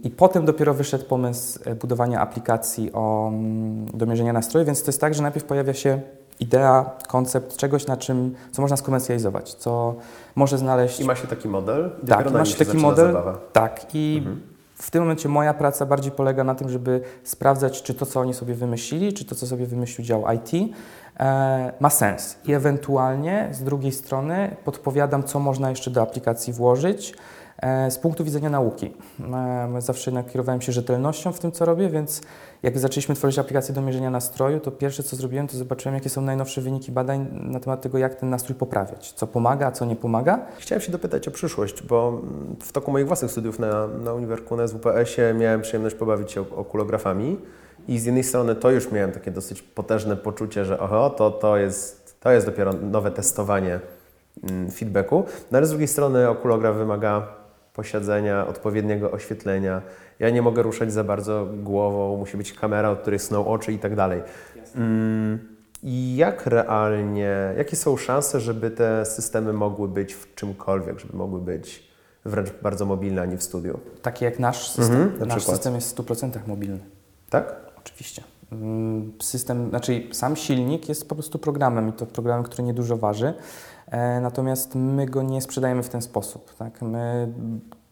I 0.03 0.09
potem 0.09 0.45
dopiero 0.45 0.73
wyszedł 0.73 1.05
pomysł 1.05 1.59
e, 1.65 1.75
budowania 1.75 2.19
aplikacji 2.19 2.93
o, 2.93 3.27
mm, 3.27 3.85
do 3.85 4.05
mierzenia 4.05 4.33
nastroju, 4.33 4.65
więc 4.65 4.83
to 4.83 4.87
jest 4.87 5.01
tak, 5.01 5.13
że 5.13 5.23
najpierw 5.23 5.45
pojawia 5.45 5.73
się 5.73 6.01
idea, 6.39 6.91
koncept 7.07 7.57
czegoś, 7.57 7.87
na 7.87 7.97
czym, 7.97 8.35
co 8.51 8.61
można 8.61 8.77
skomercjalizować, 8.77 9.53
co 9.53 9.95
może 10.35 10.57
znaleźć... 10.57 10.99
I 10.99 11.05
ma 11.05 11.15
się 11.15 11.27
taki 11.27 11.47
model? 11.47 11.91
tak, 12.07 12.33
nim 12.33 12.45
się 12.45 12.65
taki 12.65 12.77
model, 12.77 13.07
Zabawa. 13.07 13.37
tak, 13.53 13.85
i 13.93 14.23
w 14.75 14.91
tym 14.91 15.01
momencie 15.01 15.29
moja 15.29 15.53
praca 15.53 15.85
bardziej 15.85 16.11
polega 16.11 16.43
na 16.43 16.55
tym, 16.55 16.69
żeby 16.69 17.01
sprawdzać, 17.23 17.81
czy 17.81 17.93
to, 17.93 18.05
co 18.05 18.19
oni 18.19 18.33
sobie 18.33 18.53
wymyślili, 18.53 19.13
czy 19.13 19.25
to, 19.25 19.35
co 19.35 19.47
sobie 19.47 19.65
wymyślił 19.65 20.05
dział 20.07 20.23
IT, 20.35 20.73
e, 21.19 21.73
ma 21.79 21.89
sens. 21.89 22.37
I 22.45 22.53
ewentualnie 22.53 23.49
z 23.51 23.63
drugiej 23.63 23.91
strony 23.91 24.55
podpowiadam, 24.65 25.23
co 25.23 25.39
można 25.39 25.69
jeszcze 25.69 25.91
do 25.91 26.01
aplikacji 26.01 26.53
włożyć 26.53 27.13
z 27.89 27.97
punktu 27.97 28.23
widzenia 28.23 28.49
nauki. 28.49 28.93
E, 29.33 29.81
zawsze 29.81 30.11
nakierowałem 30.11 30.61
się 30.61 30.71
rzetelnością 30.71 31.31
w 31.31 31.39
tym, 31.39 31.51
co 31.51 31.65
robię, 31.65 31.89
więc 31.89 32.21
jak 32.63 32.79
zaczęliśmy 32.79 33.15
tworzyć 33.15 33.39
aplikację 33.39 33.75
do 33.75 33.81
mierzenia 33.81 34.09
nastroju, 34.09 34.59
to 34.59 34.71
pierwsze, 34.71 35.03
co 35.03 35.15
zrobiłem, 35.15 35.47
to 35.47 35.57
zobaczyłem, 35.57 35.95
jakie 35.95 36.09
są 36.09 36.21
najnowsze 36.21 36.61
wyniki 36.61 36.91
badań 36.91 37.27
na 37.31 37.59
temat 37.59 37.81
tego, 37.81 37.97
jak 37.97 38.15
ten 38.15 38.29
nastrój 38.29 38.55
poprawiać, 38.55 39.11
co 39.11 39.27
pomaga, 39.27 39.67
a 39.67 39.71
co 39.71 39.85
nie 39.85 39.95
pomaga. 39.95 40.39
Chciałem 40.57 40.81
się 40.81 40.91
dopytać 40.91 41.27
o 41.27 41.31
przyszłość, 41.31 41.83
bo 41.83 42.21
w 42.61 42.71
toku 42.71 42.91
moich 42.91 43.07
własnych 43.07 43.31
studiów 43.31 43.59
na, 43.59 43.87
na 43.87 44.13
Uniwerku 44.13 44.55
na 44.55 44.67
SWPS-ie 44.67 45.33
miałem 45.33 45.61
przyjemność 45.61 45.95
pobawić 45.95 46.31
się 46.31 46.41
okulografami 46.41 47.37
i 47.87 47.99
z 47.99 48.05
jednej 48.05 48.23
strony 48.23 48.55
to 48.55 48.71
już 48.71 48.91
miałem 48.91 49.11
takie 49.11 49.31
dosyć 49.31 49.61
potężne 49.61 50.17
poczucie, 50.17 50.65
że 50.65 50.79
oho, 50.79 51.09
to, 51.09 51.31
to, 51.31 51.57
jest, 51.57 52.15
to 52.19 52.31
jest 52.31 52.45
dopiero 52.45 52.73
nowe 52.73 53.11
testowanie 53.11 53.79
mm, 54.49 54.71
feedbacku, 54.71 55.23
no 55.51 55.57
ale 55.57 55.67
z 55.67 55.69
drugiej 55.69 55.87
strony 55.87 56.29
okulograf 56.29 56.75
wymaga 56.75 57.27
posiadzenia, 57.77 58.47
odpowiedniego 58.47 59.11
oświetlenia. 59.11 59.81
Ja 60.19 60.29
nie 60.29 60.41
mogę 60.41 60.61
ruszać 60.61 60.93
za 60.93 61.03
bardzo 61.03 61.47
głową, 61.63 62.17
musi 62.17 62.37
być 62.37 62.53
kamera, 62.53 62.89
od 62.89 62.99
której 62.99 63.19
sną 63.19 63.47
oczy 63.47 63.73
i 63.73 63.79
tak 63.79 63.95
dalej. 63.95 64.21
Mm, 64.75 65.39
I 65.83 66.15
jak 66.15 66.45
realnie, 66.45 67.53
jakie 67.57 67.75
są 67.75 67.97
szanse, 67.97 68.39
żeby 68.39 68.71
te 68.71 69.05
systemy 69.05 69.53
mogły 69.53 69.87
być 69.87 70.13
w 70.13 70.35
czymkolwiek, 70.35 70.99
żeby 70.99 71.17
mogły 71.17 71.39
być 71.41 71.87
wręcz 72.25 72.49
bardzo 72.61 72.85
mobilne, 72.85 73.21
a 73.21 73.25
nie 73.25 73.37
w 73.37 73.43
studiu? 73.43 73.79
Takie 74.01 74.25
jak 74.25 74.39
nasz 74.39 74.69
system. 74.69 75.01
Mhm, 75.01 75.19
na 75.19 75.25
nasz 75.25 75.37
przykład. 75.37 75.57
system 75.57 75.75
jest 75.75 75.97
w 75.97 76.03
100% 76.03 76.47
mobilny. 76.47 76.79
Tak? 77.29 77.55
oczywiście. 77.77 78.23
Mm, 78.51 79.11
System, 79.21 79.69
znaczy 79.69 80.03
sam 80.11 80.35
silnik 80.35 80.89
jest 80.89 81.09
po 81.09 81.15
prostu 81.15 81.39
programem 81.39 81.89
i 81.89 81.93
to 81.93 82.05
programem, 82.05 82.43
który 82.43 82.63
niedużo 82.63 82.97
waży, 82.97 83.33
natomiast 84.21 84.75
my 84.75 85.05
go 85.05 85.23
nie 85.23 85.41
sprzedajemy 85.41 85.83
w 85.83 85.89
ten 85.89 86.01
sposób. 86.01 86.55
Tak? 86.55 86.81
My 86.81 87.27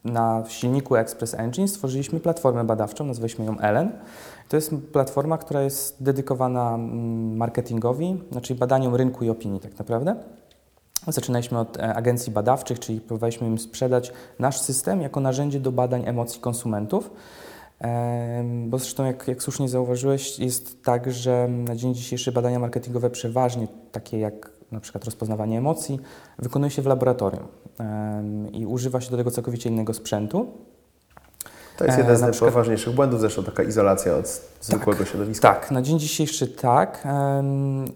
na 0.05 0.43
silniku 0.47 0.95
Express 0.95 1.34
Engine 1.34 1.67
stworzyliśmy 1.67 2.19
platformę 2.19 2.63
badawczą, 2.63 3.05
nazwaliśmy 3.05 3.45
ją 3.45 3.60
Ellen. 3.60 3.91
To 4.49 4.55
jest 4.55 4.75
platforma, 4.93 5.38
która 5.38 5.62
jest 5.62 6.03
dedykowana 6.03 6.75
mm, 6.75 7.38
marketingowi, 7.38 8.23
znaczy 8.31 8.55
badaniom 8.55 8.95
rynku 8.95 9.25
i 9.25 9.29
opinii 9.29 9.60
tak 9.60 9.79
naprawdę. 9.79 10.15
Zaczynaliśmy 11.08 11.60
od 11.60 11.77
e, 11.77 11.93
agencji 11.93 12.31
badawczych, 12.31 12.79
czyli 12.79 13.01
próbowaliśmy 13.01 13.47
im 13.47 13.60
sprzedać 13.60 14.13
nasz 14.39 14.62
system 14.62 15.01
jako 15.01 15.19
narzędzie 15.19 15.60
do 15.60 15.71
badań 15.71 16.03
emocji 16.05 16.41
konsumentów. 16.41 17.12
Em, 17.79 18.69
Bo 18.69 18.77
zresztą, 18.77 19.05
jak, 19.05 19.27
jak 19.27 19.43
słusznie 19.43 19.69
zauważyłeś, 19.69 20.39
jest 20.39 20.84
tak, 20.84 21.12
że 21.12 21.47
na 21.47 21.75
dzień 21.75 21.93
dzisiejszy 21.93 22.31
badania 22.31 22.60
marketingowe 22.60 23.10
przeważnie, 23.10 23.67
takie 23.91 24.19
jak 24.19 24.55
na 24.75 24.81
przykład 24.81 25.05
rozpoznawanie 25.05 25.57
emocji, 25.57 25.99
wykonuje 26.39 26.71
się 26.71 26.81
w 26.81 26.85
laboratorium 26.85 27.47
i 28.51 28.65
używa 28.65 29.01
się 29.01 29.11
do 29.11 29.17
tego 29.17 29.31
całkowicie 29.31 29.69
innego 29.69 29.93
sprzętu. 29.93 30.47
To 31.77 31.85
jest 31.85 31.97
E, 31.97 32.01
jeden 32.01 32.17
z 32.17 32.21
na 32.21 32.27
przykład- 32.27 32.47
najpoważniejszych 32.47 32.95
błędów, 32.95 33.19
zresztą 33.19 33.43
taka 33.43 33.63
izolacja 33.63 34.15
od 34.15 34.41
zwykłego 34.61 35.05
środowiska. 35.05 35.53
Tak, 35.53 35.71
na 35.71 35.81
dzień 35.81 35.99
dzisiejszy 35.99 36.47
tak. 36.47 37.07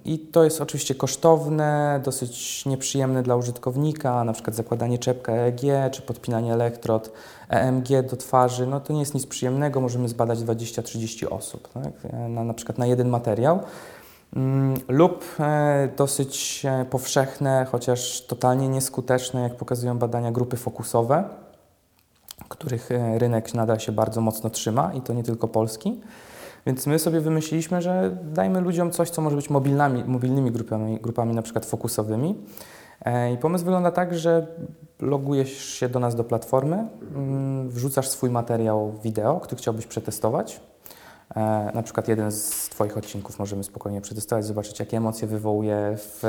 I 0.06 0.20
to 0.20 0.44
jest 0.44 0.62
oczywiście 0.62 0.96
kosztowne, 0.96 2.02
dosyć 2.06 2.66
nieprzyjemne 2.66 3.24
dla 3.24 3.36
użytkownika, 3.36 4.24
na 4.24 4.34
przykład 4.34 4.56
zakładanie 4.56 4.98
czepka 4.98 5.34
EEG 5.34 5.62
czy 5.92 6.02
podpinanie 6.02 6.54
elektrod 6.54 7.12
EMG 7.50 7.88
do 8.10 8.18
twarzy. 8.18 8.68
No 8.68 8.80
to 8.80 8.94
nie 8.94 9.00
jest 9.00 9.14
nic 9.14 9.26
przyjemnego, 9.26 9.82
możemy 9.82 10.10
zbadać 10.10 10.40
20-30 10.40 11.28
osób, 11.30 11.68
tak? 11.74 12.14
E, 12.14 12.30
na, 12.30 12.44
na 12.44 12.54
przykład 12.54 12.78
na 12.78 12.86
jeden 12.86 13.10
materiał. 13.10 13.60
Mm, 14.36 14.74
Lub 14.88 15.26
e, 15.40 15.90
dosyć 15.98 16.66
e, 16.66 16.86
powszechne, 16.86 17.68
chociaż 17.72 18.22
totalnie 18.22 18.70
nieskuteczne, 18.70 19.42
jak 19.42 19.56
pokazują 19.56 19.98
badania, 19.98 20.32
grupy 20.32 20.58
fokusowe, 20.58 21.24
których 22.50 22.92
e, 22.92 23.20
rynek 23.20 23.54
nadal 23.54 23.80
się 23.80 23.92
bardzo 23.92 24.22
mocno 24.22 24.50
trzyma 24.50 24.94
i 24.94 25.02
to 25.02 25.14
nie 25.14 25.24
tylko 25.24 25.48
polski. 25.48 26.02
Więc 26.66 26.88
my 26.88 27.00
sobie 27.00 27.22
wymyśliliśmy, 27.22 27.82
że 27.82 28.18
dajmy 28.24 28.62
ludziom 28.62 28.92
coś, 28.92 29.10
co 29.10 29.22
może 29.22 29.36
być 29.36 29.50
mobilnymi, 29.50 30.52
grupami, 30.52 31.00
grupami 31.02 31.36
na 31.36 31.42
przykład 31.42 31.66
fokusowymi. 31.66 32.36
I 33.34 33.38
pomysł 33.38 33.66
wygląda 33.66 33.92
tak, 33.92 34.18
że 34.18 34.48
logujesz 35.00 35.64
się 35.64 35.90
do 35.90 36.00
nas 36.00 36.16
do 36.16 36.24
platformy, 36.24 36.88
mm, 37.16 37.70
wrzucasz 37.70 38.10
swój 38.10 38.30
materiał 38.30 38.94
wideo, 39.04 39.40
który 39.40 39.58
chciałbyś 39.58 39.88
przetestować. 39.88 40.62
E, 41.36 41.72
Na 41.74 41.84
przykład 41.84 42.08
jeden 42.08 42.32
z 42.32 42.70
Twoich 42.70 42.98
odcinków 42.98 43.40
możemy 43.40 43.64
spokojnie 43.64 44.02
przetestować, 44.02 44.46
zobaczyć, 44.46 44.80
jakie 44.80 44.98
emocje 44.98 45.28
wywołuje 45.28 45.98
w, 45.98 46.24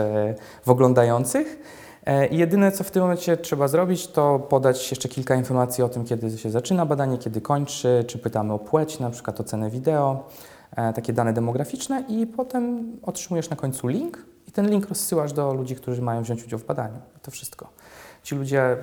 w 0.67 0.71
oglądających. 0.71 1.59
E, 2.07 2.27
I 2.27 2.39
jedyne, 2.39 2.73
co 2.73 2.85
w 2.85 2.91
tym 2.91 3.03
momencie 3.03 3.37
trzeba 3.37 3.69
zrobić, 3.69 4.07
to 4.09 4.39
podać 4.39 4.91
jeszcze 4.91 5.09
kilka 5.09 5.35
informacji 5.35 5.85
o 5.85 5.89
tym, 5.89 6.05
kiedy 6.05 6.39
się 6.39 6.51
zaczyna 6.51 6.87
badanie, 6.87 7.19
kiedy 7.19 7.41
kończy, 7.41 8.05
czy 8.07 8.19
pytamy 8.19 8.53
o 8.53 8.59
płeć, 8.59 8.99
na 8.99 9.11
przykład 9.11 9.41
ocenę 9.41 9.71
wideo, 9.71 10.29
e, 10.77 10.93
takie 10.93 11.13
dane 11.13 11.33
demograficzne 11.33 12.05
i 12.09 12.27
potem 12.27 12.93
otrzymujesz 13.03 13.51
na 13.51 13.57
końcu 13.57 13.89
link 13.89 14.25
i 14.49 14.53
ten 14.53 14.71
link 14.71 14.89
rozsyłasz 14.89 15.33
do 15.33 15.55
ludzi, 15.55 15.77
którzy 15.77 16.03
mają 16.03 16.23
wziąć 16.23 16.45
udział 16.45 16.59
w 16.59 16.65
badaniu. 16.65 16.99
To 17.23 17.31
wszystko. 17.31 17.69
Ci 18.23 18.35
ludzie, 18.35 18.77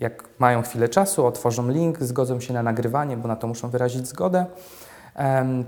jak 0.00 0.24
mają 0.38 0.62
chwilę 0.62 0.88
czasu, 0.88 1.26
otworzą 1.26 1.68
link, 1.68 2.02
zgodzą 2.02 2.40
się 2.40 2.54
na 2.54 2.62
nagrywanie, 2.62 3.16
bo 3.16 3.28
na 3.28 3.36
to 3.36 3.46
muszą 3.46 3.70
wyrazić 3.70 4.08
zgodę. 4.08 4.46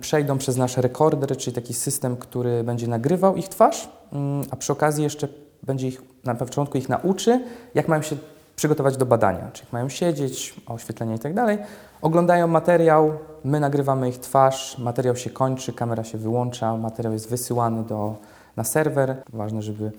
Przejdą 0.01 0.39
przez 0.39 0.57
nasz 0.57 0.77
rekorder, 0.77 1.37
czyli 1.37 1.55
taki 1.55 1.75
system, 1.75 2.17
który 2.17 2.65
będzie 2.65 2.89
nagrywał 2.89 3.37
ich 3.37 3.49
twarz, 3.49 3.89
mm, 4.13 4.45
a 4.51 4.57
przy 4.57 4.73
okazji 4.73 5.05
jeszcze 5.05 5.29
będzie 5.63 5.89
ich 5.89 6.03
na 6.25 6.35
początku 6.35 6.79
ich 6.79 6.89
nauczy, 6.89 7.45
jak 7.75 7.89
mają 7.89 8.03
się 8.03 8.17
przygotować 8.57 8.97
do 8.97 9.07
badania, 9.07 9.51
czyli 9.53 9.69
mają 9.73 9.89
siedzieć, 9.89 10.55
oświetlenie 10.67 11.15
i 11.15 11.19
tak 11.19 11.35
dalej. 11.35 11.59
Oglądają 12.03 12.47
materiał, 12.47 13.13
my 13.45 13.61
nagrywamy 13.61 14.09
ich 14.09 14.19
twarz, 14.19 14.79
materiał 14.79 15.17
się 15.17 15.31
kończy, 15.31 15.73
kamera 15.73 16.05
się 16.05 16.19
wyłącza, 16.19 16.77
materiał 16.77 17.13
jest 17.13 17.29
wysyłany 17.29 17.83
do, 17.83 18.15
na 18.57 18.65
serwer. 18.65 19.23
Ważne, 19.33 19.63
żeby, 19.63 19.93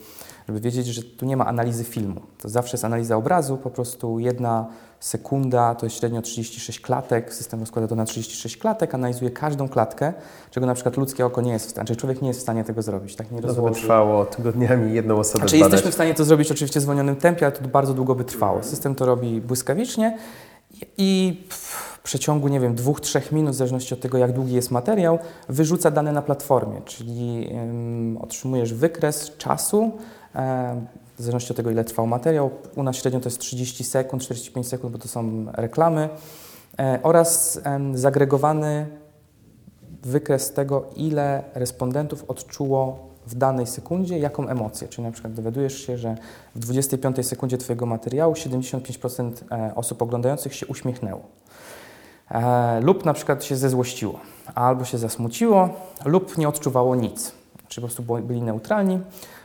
żeby 0.48 0.60
wiedzieć, 0.60 0.88
że 0.88 1.04
tu 1.04 1.26
nie 1.26 1.38
ma 1.38 1.46
analizy 1.46 1.84
filmu. 1.84 2.22
To 2.42 2.50
zawsze 2.50 2.76
jest 2.76 2.86
analiza 2.86 3.16
obrazu, 3.18 3.58
po 3.58 3.70
prostu 3.70 4.20
jedna 4.20 4.66
sekunda 5.00 5.76
to 5.76 5.86
jest 5.86 5.96
średnio 6.00 6.22
36 6.22 6.80
klatek. 6.80 7.34
System 7.34 7.60
rozkłada 7.60 7.88
to 7.88 7.96
na 7.96 8.06
36 8.06 8.58
klatek, 8.58 8.96
analizuje 8.96 9.32
każdą 9.32 9.70
klatkę, 9.70 10.14
czego 10.52 10.66
na 10.68 10.74
przykład 10.74 10.98
ludzkie 10.98 11.26
oko 11.26 11.42
nie 11.42 11.52
jest 11.52 11.66
w 11.68 11.70
stanie, 11.70 11.88
znaczy 11.88 12.00
człowiek 12.00 12.22
nie 12.22 12.28
jest 12.28 12.40
w 12.40 12.44
stanie 12.44 12.64
tego 12.64 12.82
zrobić. 12.82 13.16
Tak 13.16 13.32
nie 13.32 13.36
No 13.36 13.42
to 13.42 13.48
by 13.48 13.54
rozłoży. 13.56 13.82
trwało 13.82 14.26
tygodniami 14.26 14.94
jedną 14.94 15.20
osobę 15.20 15.40
Znaczy 15.40 15.58
zbadać. 15.58 15.72
jesteśmy 15.72 15.92
w 15.92 15.94
stanie 15.94 16.14
to 16.14 16.24
zrobić 16.26 16.52
oczywiście 16.52 16.80
w 16.80 16.84
zwolnionym 16.84 17.16
tempie, 17.16 17.46
ale 17.46 17.56
to 17.56 17.68
bardzo 17.68 17.94
długo 17.94 18.16
by 18.16 18.24
trwało. 18.24 18.64
System 18.64 18.96
to 18.96 19.06
robi 19.06 19.42
błyskawicznie 19.42 20.18
i- 20.98 21.44
w 21.50 22.00
przeciągu, 22.04 22.48
nie 22.48 22.60
wiem, 22.60 22.76
dwóch, 22.76 23.02
trzech 23.02 23.32
minut, 23.32 23.52
w 23.54 23.56
zależności 23.56 23.94
od 23.94 24.00
tego, 24.02 24.18
jak 24.18 24.32
długi 24.34 24.54
jest 24.54 24.72
materiał, 24.72 25.20
wyrzuca 25.50 25.92
dane 25.92 26.12
na 26.12 26.22
platformie, 26.22 26.82
czyli 26.86 27.50
ym, 27.54 28.18
otrzymujesz 28.22 28.74
wykres 28.74 29.32
czasu, 29.38 29.92
w 31.18 31.22
zależności 31.22 31.52
od 31.52 31.58
tego, 31.58 31.72
ile 31.72 31.84
trwał 31.84 32.08
materiał. 32.08 32.52
U 32.76 32.84
nas 32.84 32.96
średnio 32.96 33.20
to 33.20 33.28
jest 33.30 33.40
30 33.40 33.84
sekund, 33.84 34.24
45 34.24 34.68
sekund, 34.68 34.94
bo 34.94 35.00
to 35.00 35.08
są 35.08 35.46
reklamy, 35.52 36.10
e, 36.80 37.00
oraz 37.04 37.60
zagregowany 37.94 38.88
wykres 40.04 40.54
tego, 40.54 40.86
ile 40.96 41.44
respondentów 41.54 42.24
odczuło 42.28 43.14
w 43.28 43.36
danej 43.36 43.68
sekundzie 43.68 44.20
jaką 44.20 44.48
emocję. 44.48 44.88
Czyli 44.88 45.04
na 45.04 45.12
przykład 45.12 45.34
dowiadujesz 45.34 45.78
się, 45.88 45.98
że 45.98 46.16
w 46.56 46.60
25 46.60 47.24
sekundzie 47.24 47.58
Twojego 47.58 47.86
materiału 47.86 48.34
75% 48.34 49.32
e, 49.52 49.76
osób 49.76 50.02
oglądających 50.02 50.56
się 50.56 50.68
uśmiechnęło. 50.68 51.22
E, 52.32 52.80
lub 52.82 53.06
na 53.06 53.14
przykład 53.14 53.44
się 53.44 53.56
zezłościło, 53.56 54.20
albo 54.56 54.86
się 54.86 54.98
zasmuciło, 54.98 55.70
lub 56.06 56.38
nie 56.38 56.50
odczuwało 56.50 56.96
nic. 56.96 57.32
Czy 57.68 57.82
po 57.82 57.88
prostu 57.88 58.04
byli 58.04 58.42
neutralni. 58.42 59.00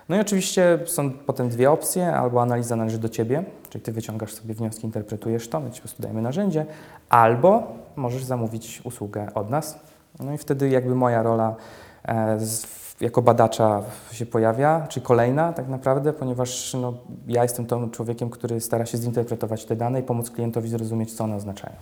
No 0.08 0.16
i 0.16 0.20
oczywiście 0.20 0.78
są 0.86 1.10
potem 1.10 1.48
dwie 1.48 1.70
opcje, 1.70 2.12
albo 2.14 2.42
analiza 2.42 2.76
należy 2.76 2.98
do 2.98 3.08
Ciebie, 3.08 3.44
czyli 3.70 3.84
Ty 3.84 3.92
wyciągasz 3.92 4.34
sobie 4.34 4.54
wnioski, 4.54 4.86
interpretujesz 4.86 5.48
to, 5.48 5.60
my 5.60 5.70
Ci 5.70 5.76
po 5.76 5.82
prostu 5.82 6.02
dajemy 6.02 6.22
narzędzie, 6.22 6.66
albo 7.08 7.62
możesz 7.96 8.24
zamówić 8.24 8.80
usługę 8.84 9.28
od 9.34 9.50
nas. 9.50 9.78
No 10.20 10.32
i 10.32 10.38
wtedy 10.38 10.68
jakby 10.68 10.94
moja 10.94 11.22
rola 11.22 11.56
e, 12.04 12.40
z, 12.40 12.66
jako 13.00 13.22
badacza 13.22 13.82
się 14.12 14.26
pojawia, 14.26 14.86
czy 14.88 15.00
kolejna 15.00 15.52
tak 15.52 15.68
naprawdę, 15.68 16.12
ponieważ 16.12 16.74
no, 16.74 16.94
ja 17.26 17.42
jestem 17.42 17.66
tym 17.66 17.90
człowiekiem, 17.90 18.30
który 18.30 18.60
stara 18.60 18.86
się 18.86 18.98
zinterpretować 18.98 19.64
te 19.64 19.76
dane 19.76 20.00
i 20.00 20.02
pomóc 20.02 20.30
klientowi 20.30 20.68
zrozumieć, 20.68 21.12
co 21.12 21.24
one 21.24 21.36
oznaczają. 21.36 21.74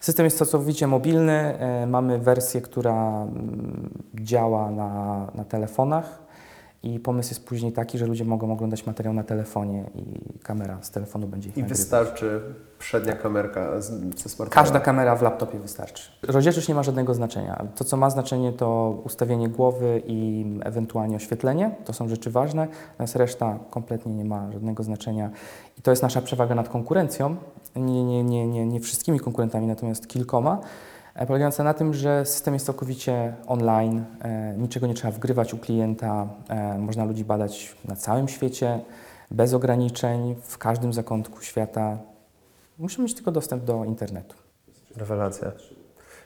System 0.00 0.24
jest 0.24 0.38
całkowicie 0.38 0.86
mobilny. 0.86 1.32
e, 1.32 1.86
Mamy 1.86 2.18
wersję, 2.18 2.60
która 2.60 3.22
mm, 3.22 3.90
działa 4.14 4.70
na, 4.70 5.26
na 5.34 5.44
telefonach 5.44 6.24
i 6.84 7.00
pomysł 7.00 7.30
jest 7.30 7.46
później 7.46 7.72
taki, 7.72 7.98
że 7.98 8.06
ludzie 8.06 8.24
mogą 8.24 8.52
oglądać 8.52 8.86
materiał 8.86 9.14
na 9.14 9.24
telefonie 9.24 9.84
i 9.94 10.38
kamera 10.38 10.78
z 10.82 10.90
telefonu 10.90 11.26
będzie 11.26 11.48
ich 11.48 11.56
I 11.56 11.60
nagrywać. 11.60 11.78
wystarczy 11.78 12.40
przednia 12.78 13.12
kamerka 13.12 13.80
z, 13.80 13.90
ze 13.90 14.28
smartfona. 14.28 14.62
Każda 14.62 14.80
kamera 14.80 15.16
w 15.16 15.22
laptopie 15.22 15.58
wystarczy. 15.58 16.02
Rozdzielczość 16.22 16.68
nie 16.68 16.74
ma 16.74 16.82
żadnego 16.82 17.14
znaczenia. 17.14 17.66
To, 17.74 17.84
co 17.84 17.96
ma 17.96 18.10
znaczenie, 18.10 18.52
to 18.52 19.00
ustawienie 19.04 19.48
głowy 19.48 20.02
i 20.06 20.44
ewentualnie 20.64 21.16
oświetlenie. 21.16 21.70
To 21.84 21.92
są 21.92 22.08
rzeczy 22.08 22.30
ważne, 22.30 22.68
natomiast 22.90 23.16
reszta 23.16 23.58
kompletnie 23.70 24.14
nie 24.14 24.24
ma 24.24 24.52
żadnego 24.52 24.82
znaczenia. 24.82 25.30
I 25.78 25.82
to 25.82 25.90
jest 25.90 26.02
nasza 26.02 26.22
przewaga 26.22 26.54
nad 26.54 26.68
konkurencją. 26.68 27.36
Nie, 27.76 28.04
nie, 28.04 28.24
nie, 28.24 28.46
nie, 28.46 28.66
nie 28.66 28.80
wszystkimi 28.80 29.20
konkurentami, 29.20 29.66
natomiast 29.66 30.06
kilkoma. 30.06 30.60
E, 31.14 31.26
Polegająca 31.26 31.64
na 31.64 31.74
tym, 31.74 31.94
że 31.94 32.26
system 32.26 32.54
jest 32.54 32.66
całkowicie 32.66 33.34
online, 33.46 34.04
e, 34.20 34.54
niczego 34.58 34.86
nie 34.86 34.94
trzeba 34.94 35.12
wgrywać 35.12 35.54
u 35.54 35.58
klienta, 35.58 36.28
e, 36.48 36.78
można 36.78 37.04
ludzi 37.04 37.24
badać 37.24 37.76
na 37.84 37.96
całym 37.96 38.28
świecie, 38.28 38.80
bez 39.30 39.54
ograniczeń, 39.54 40.36
w 40.42 40.58
każdym 40.58 40.92
zakątku 40.92 41.42
świata. 41.42 41.98
Musimy 42.78 43.04
mieć 43.04 43.14
tylko 43.14 43.32
dostęp 43.32 43.64
do 43.64 43.84
internetu. 43.84 44.36
Rewelacja. 44.96 45.52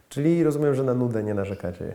Czyli 0.08 0.44
rozumiem, 0.44 0.74
że 0.74 0.84
na 0.84 0.94
nudę 0.94 1.24
nie 1.24 1.34
narzekacie. 1.34 1.94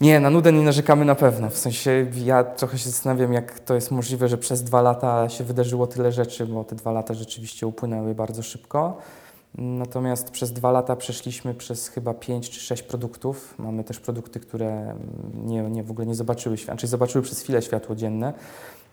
Nie, 0.00 0.20
na 0.20 0.30
nudę 0.30 0.52
nie 0.52 0.62
narzekamy 0.62 1.04
na 1.04 1.14
pewno. 1.14 1.50
W 1.50 1.58
sensie 1.58 2.06
ja 2.24 2.44
trochę 2.44 2.78
się 2.78 2.90
zastanawiam, 2.90 3.32
jak 3.32 3.60
to 3.60 3.74
jest 3.74 3.90
możliwe, 3.90 4.28
że 4.28 4.38
przez 4.38 4.62
dwa 4.62 4.82
lata 4.82 5.28
się 5.28 5.44
wydarzyło 5.44 5.86
tyle 5.86 6.12
rzeczy, 6.12 6.46
bo 6.46 6.64
te 6.64 6.76
dwa 6.76 6.92
lata 6.92 7.14
rzeczywiście 7.14 7.66
upłynęły 7.66 8.14
bardzo 8.14 8.42
szybko. 8.42 8.98
Natomiast 9.58 10.30
przez 10.30 10.52
dwa 10.52 10.72
lata 10.72 10.96
przeszliśmy 10.96 11.54
przez 11.54 11.88
chyba 11.88 12.14
pięć 12.14 12.50
czy 12.50 12.60
sześć 12.60 12.82
produktów. 12.82 13.54
Mamy 13.58 13.84
też 13.84 14.00
produkty, 14.00 14.40
które 14.40 14.94
nie, 15.44 15.62
nie, 15.62 15.82
w 15.82 15.90
ogóle 15.90 16.06
nie 16.06 16.14
zobaczyły 16.14 16.58
światła, 16.58 16.76
czyli 16.76 16.90
zobaczyły 16.90 17.24
przez 17.24 17.40
chwilę 17.40 17.62
światło 17.62 17.94
dzienne. 17.94 18.32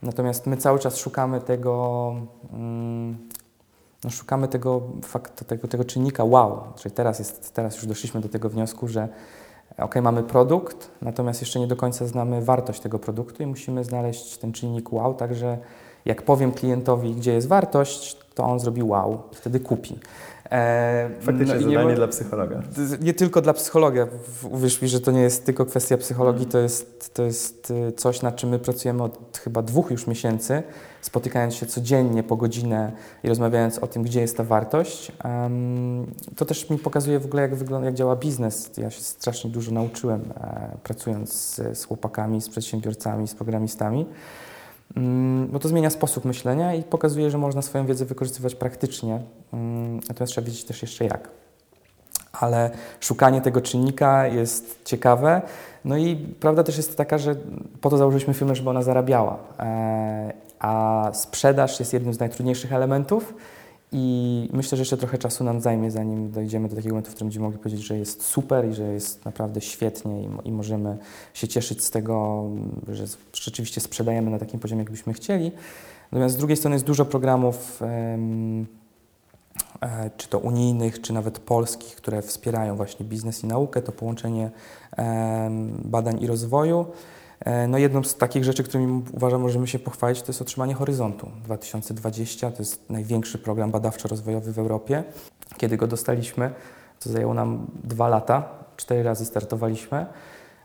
Natomiast 0.02 0.48
my 0.48 0.58
cały 0.58 0.80
czas 0.80 0.98
szukamy 0.98 1.42
tego, 1.42 2.16
mm, 2.54 3.18
no 4.04 4.10
szukamy 4.10 4.48
tego, 4.48 4.82
tego, 5.48 5.68
tego 5.68 5.86
czynnika 5.86 6.24
wow. 6.24 6.62
Czyli 6.76 6.96
teraz, 6.96 7.20
jest, 7.20 7.54
teraz 7.54 7.76
już 7.76 7.86
doszliśmy 7.86 8.22
do 8.22 8.30
tego 8.30 8.50
wniosku, 8.50 8.88
że 8.88 9.08
ok, 9.78 9.96
mamy 10.02 10.24
produkt, 10.24 10.92
natomiast 11.02 11.42
jeszcze 11.42 11.60
nie 11.60 11.68
do 11.68 11.76
końca 11.76 12.08
znamy 12.08 12.42
wartość 12.42 12.80
tego 12.80 13.00
produktu 13.00 13.44
i 13.44 13.46
musimy 13.46 13.84
znaleźć 13.84 14.38
ten 14.38 14.52
czynnik 14.52 14.94
wow, 14.94 15.14
także 15.14 15.58
jak 16.06 16.22
powiem 16.22 16.52
klientowi, 16.52 17.14
gdzie 17.14 17.34
jest 17.34 17.48
wartość, 17.48 18.18
to 18.36 18.44
on 18.44 18.60
zrobi 18.60 18.84
wow 18.84 19.24
wtedy 19.32 19.60
kupi. 19.60 20.00
E, 20.52 21.10
Faktycznie 21.22 21.56
no 21.56 21.62
zadanie 21.62 21.86
ma- 21.86 21.94
dla 21.96 22.08
psychologa. 22.08 22.62
nie 23.02 23.14
tylko 23.14 23.42
dla 23.42 23.54
psychologa. 23.54 24.08
Uwierz 24.52 24.82
mi, 24.82 24.88
że 24.88 25.00
to 25.00 25.12
nie 25.12 25.22
jest 25.22 25.46
tylko 25.46 25.66
kwestia 25.66 25.98
psychologii, 25.98 26.46
to 26.46 26.58
jest, 26.58 27.14
to 27.14 27.24
jest 27.24 27.72
y, 27.72 27.92
coś, 27.92 28.22
nad 28.22 28.36
czym 28.36 28.50
my 28.50 28.60
pracujemy 28.60 29.04
od 29.04 29.38
chyba 29.44 29.62
dwóch 29.62 29.92
już 29.92 30.08
miesięcy, 30.08 30.64
spotykając 31.02 31.56
się 31.56 31.66
codziennie 31.66 32.24
po 32.24 32.36
godzinę 32.38 32.92
i 33.24 33.30
rozmawiając 33.30 33.80
o 33.80 33.88
tym, 33.88 34.04
gdzie 34.04 34.22
jest 34.22 34.38
ta 34.38 34.44
wartość. 34.44 35.12
To 36.36 36.46
też 36.46 36.70
mi 36.70 36.78
pokazuje 36.78 37.20
w 37.20 37.26
ogóle, 37.26 37.42
jak, 37.42 37.56
wygląda, 37.56 37.86
jak 37.86 37.96
działa 37.96 38.16
biznes. 38.16 38.72
Ja 38.78 38.90
się 38.90 39.02
strasznie 39.02 39.50
dużo 39.52 39.72
nauczyłem, 39.72 40.22
e, 40.42 40.78
pracując 40.84 41.34
z, 41.34 41.78
z 41.80 41.84
chłopakami, 41.86 42.42
z 42.42 42.50
przedsiębiorcami, 42.50 43.28
z 43.28 43.36
programistami. 43.36 44.06
Mm, 44.98 45.48
Bo 45.48 45.60
to 45.60 45.68
zmienia 45.68 45.90
sposób 45.90 46.26
myślenia 46.26 46.74
i 46.76 46.84
pokazuje, 46.84 47.32
że 47.32 47.38
można 47.38 47.62
swoją 47.62 47.86
wiedzę 47.86 48.06
wykorzystywać 48.06 48.56
praktycznie. 48.56 49.20
Mm, 49.54 49.96
Natomiast 49.96 50.32
trzeba 50.34 50.46
wiedzieć 50.48 50.64
też 50.64 50.82
jeszcze 50.82 51.06
jak. 51.06 51.30
Ale 52.34 52.70
szukanie 53.00 53.42
tego 53.42 53.62
czynnika 53.62 54.28
jest 54.28 54.80
ciekawe. 54.86 55.42
No 55.86 55.98
i 55.98 56.16
prawda 56.16 56.64
też 56.64 56.78
jest 56.78 56.98
taka, 56.98 57.18
że 57.18 57.36
po 57.82 57.90
to 57.90 57.98
założyliśmy 57.98 58.34
firmę, 58.34 58.56
żeby 58.56 58.70
ona 58.70 58.82
zarabiała. 58.82 59.38
E, 59.60 60.34
A 60.60 61.10
sprzedaż 61.14 61.80
jest 61.80 61.94
jednym 61.94 62.14
z 62.14 62.20
najtrudniejszych 62.20 62.74
elementów. 62.74 63.34
I 63.92 64.50
myślę, 64.54 64.76
że 64.76 64.82
jeszcze 64.82 64.98
trochę 64.98 65.18
czasu 65.18 65.44
nam 65.44 65.62
zajmie, 65.62 65.92
zanim 65.92 66.32
dojdziemy 66.32 66.70
do 66.70 66.76
takiego 66.76 66.94
momentu, 66.96 67.12
w 67.12 67.14
którym 67.14 67.28
będziemy 67.28 67.44
mogli 67.46 67.60
powiedzieć, 67.60 67.82
że 67.86 67.98
jest 67.98 68.24
super 68.24 68.70
i 68.70 68.74
że 68.74 68.84
jest 68.84 69.26
naprawdę 69.26 69.62
świetnie 69.62 70.24
i, 70.24 70.30
i 70.48 70.52
możemy 70.52 70.98
się 71.34 71.48
cieszyć 71.48 71.84
z 71.84 71.92
tego, 71.92 72.44
że 72.88 73.08
z- 73.08 73.18
rzeczywiście 73.34 73.82
sprzedajemy 73.82 74.32
na 74.32 74.40
takim 74.40 74.60
poziomie, 74.60 74.82
jakbyśmy 74.82 75.14
chcieli. 75.14 75.52
Natomiast 76.12 76.36
z 76.36 76.38
drugiej 76.38 76.58
strony 76.58 76.76
jest 76.76 76.86
dużo 76.86 77.06
programów, 77.06 77.82
e, 77.82 78.18
czy 80.18 80.28
to 80.28 80.40
unijnych, 80.40 81.02
czy 81.02 81.14
nawet 81.14 81.40
polskich, 81.40 81.96
które 81.96 82.22
wspierają 82.22 82.76
właśnie 82.76 83.06
biznes 83.06 83.44
i 83.44 83.48
naukę, 83.48 83.82
to 83.82 83.92
połączenie 83.92 84.52
badań 85.86 86.22
i 86.24 86.28
rozwoju. 86.28 86.86
E, 87.46 87.68
No 87.68 87.78
jedną 87.78 88.04
z 88.04 88.16
takich 88.16 88.44
rzeczy, 88.44 88.64
którymi 88.64 89.04
uważam, 89.14 89.42
możemy 89.42 89.68
się 89.68 89.80
pochwalić, 89.80 90.22
to 90.22 90.28
jest 90.28 90.42
otrzymanie 90.42 90.74
Horyzontu 90.74 91.32
2020. 91.44 92.52
To 92.52 92.58
jest 92.60 92.90
największy 92.90 93.38
program 93.38 93.72
badawczo-rozwojowy 93.72 94.52
w 94.52 94.60
Europie. 94.60 95.04
Kiedy 95.58 95.78
go 95.78 95.88
dostaliśmy, 95.88 96.52
to 97.00 97.10
zajęło 97.10 97.34
nam 97.34 97.68
dwa 97.84 98.10
lata, 98.10 98.50
cztery 98.78 99.04
razy 99.04 99.26
startowaliśmy. 99.26 100.06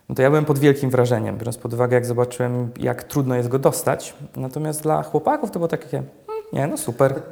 No 0.09 0.15
to 0.15 0.23
ja 0.23 0.31
byłem 0.31 0.45
pod 0.45 0.59
wielkim 0.59 0.91
wrażeniem, 0.91 1.39
biorąc 1.39 1.59
pod 1.59 1.75
uwagę, 1.75 1.95
jak 1.95 2.07
zobaczyłem, 2.07 2.71
jak 2.79 3.03
trudno 3.03 3.35
jest 3.35 3.49
go 3.49 3.59
dostać. 3.59 4.15
Natomiast 4.37 4.83
dla 4.83 5.03
chłopaków 5.03 5.51
to 5.51 5.59
było 5.59 5.69
takie, 5.69 5.89
hmm, 5.89 6.11
nie, 6.53 6.67
no 6.67 6.77
super, 6.77 7.23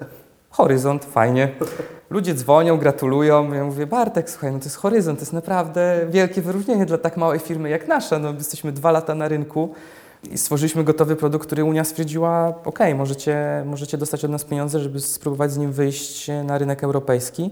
horyzont, 0.53 1.05
fajnie. 1.05 1.49
Ludzie 2.11 2.35
dzwonią, 2.35 2.79
gratulują. 2.79 3.53
Ja 3.53 3.65
mówię, 3.65 3.87
Bartek, 3.87 4.31
słuchaj, 4.31 4.53
no 4.53 4.59
to 4.59 4.65
jest 4.65 4.77
horyzont, 4.77 5.19
to 5.19 5.23
jest 5.23 5.33
naprawdę 5.33 6.07
wielkie 6.11 6.43
wyróżnienie 6.43 6.87
dla 6.87 6.99
tak 6.99 7.17
małej 7.17 7.39
firmy 7.39 7.71
jak 7.71 7.89
nasza. 7.89 8.19
No, 8.19 8.33
jesteśmy 8.33 8.73
dwa 8.73 8.91
lata 8.91 9.15
na 9.15 9.29
rynku 9.29 9.75
i 10.31 10.39
stworzyliśmy 10.39 10.85
gotowy 10.85 11.17
produkt, 11.17 11.47
który 11.47 11.65
Unia 11.65 11.85
stwierdziła, 11.85 12.55
ok, 12.65 12.79
możecie, 12.95 13.63
możecie 13.67 13.99
dostać 13.99 14.25
od 14.25 14.31
nas 14.31 14.45
pieniądze, 14.45 14.81
żeby 14.81 15.01
spróbować 15.01 15.53
z 15.53 15.59
nim 15.59 15.73
wyjść 15.73 16.31
na 16.45 16.59
rynek 16.59 16.85
europejski. 16.85 17.51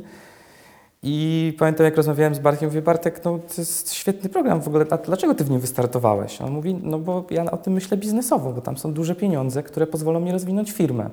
I 1.02 1.56
pamiętam, 1.58 1.84
jak 1.84 1.96
rozmawiałem 1.96 2.34
z 2.34 2.38
Bartkiem, 2.38 2.68
mówię, 2.68 2.82
Bartek, 2.82 3.24
no 3.24 3.38
to 3.38 3.54
jest 3.58 3.92
świetny 3.92 4.30
program 4.30 4.60
w 4.60 4.68
ogóle, 4.68 4.86
a 4.90 4.96
dlaczego 4.96 5.34
ty 5.34 5.44
w 5.44 5.50
nim 5.50 5.60
wystartowałeś? 5.60 6.40
On 6.40 6.50
mówi, 6.50 6.74
no 6.82 6.98
bo 6.98 7.24
ja 7.30 7.50
o 7.50 7.56
tym 7.56 7.72
myślę 7.72 7.96
biznesowo, 7.96 8.52
bo 8.52 8.60
tam 8.60 8.78
są 8.78 8.92
duże 8.92 9.14
pieniądze, 9.14 9.62
które 9.62 9.86
pozwolą 9.86 10.20
mi 10.20 10.32
rozwinąć 10.32 10.72
firmę. 10.72 11.10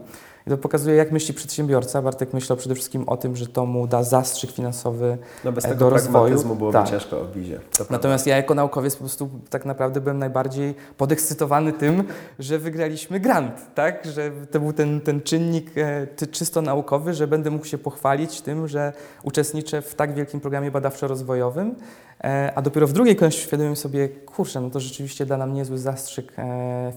I 0.47 0.49
to 0.49 0.57
pokazuje, 0.57 0.95
jak 0.95 1.11
myśli 1.11 1.33
przedsiębiorca. 1.33 2.01
Bartek 2.01 2.33
myślał 2.33 2.57
przede 2.57 2.75
wszystkim 2.75 3.09
o 3.09 3.17
tym, 3.17 3.35
że 3.35 3.47
to 3.47 3.65
mu 3.65 3.87
da 3.87 4.03
zastrzyk 4.03 4.51
finansowy. 4.51 5.17
No 5.43 5.51
bez 5.51 5.65
E, 5.65 5.67
tego 5.67 5.79
do 5.79 5.89
rozwoju, 5.89 6.43
byłoby 6.55 6.73
tak. 6.73 6.89
ciężko 6.89 7.25
bizie. 7.35 7.59
Prawda. 7.75 7.91
Natomiast 7.93 8.27
ja 8.27 8.35
jako 8.35 8.55
naukowiec 8.55 8.95
po 8.95 8.99
prostu 8.99 9.29
tak 9.49 9.65
naprawdę 9.65 10.01
byłem 10.01 10.19
najbardziej 10.19 10.75
podekscytowany 10.97 11.73
tym, 11.73 12.03
że 12.39 12.59
wygraliśmy 12.59 13.19
grant, 13.19 13.75
tak? 13.75 14.05
Że 14.05 14.31
to 14.51 14.59
był 14.59 14.73
ten, 14.73 15.01
ten 15.01 15.21
czynnik 15.21 15.71
e, 15.77 16.07
czysto 16.27 16.61
naukowy, 16.61 17.13
że 17.13 17.27
będę 17.27 17.51
mógł 17.51 17.65
się 17.65 17.77
pochwalić 17.77 18.41
tym, 18.41 18.67
że 18.67 18.93
uczestniczę 19.23 19.81
w 19.81 19.95
tak 19.95 20.13
wielkim 20.13 20.39
programie 20.39 20.71
badawczo-rozwojowym, 20.71 21.75
e, 22.23 22.51
a 22.55 22.61
dopiero 22.61 22.87
w 22.87 22.93
drugiej 22.93 23.15
kolejności 23.15 23.45
uświadomiłem 23.45 23.75
sobie, 23.75 24.09
kurczę, 24.09 24.61
no 24.61 24.69
to 24.69 24.79
rzeczywiście 24.79 25.25
da 25.25 25.37
nam 25.37 25.53
niezły 25.53 25.77
zastrzyk 25.77 26.33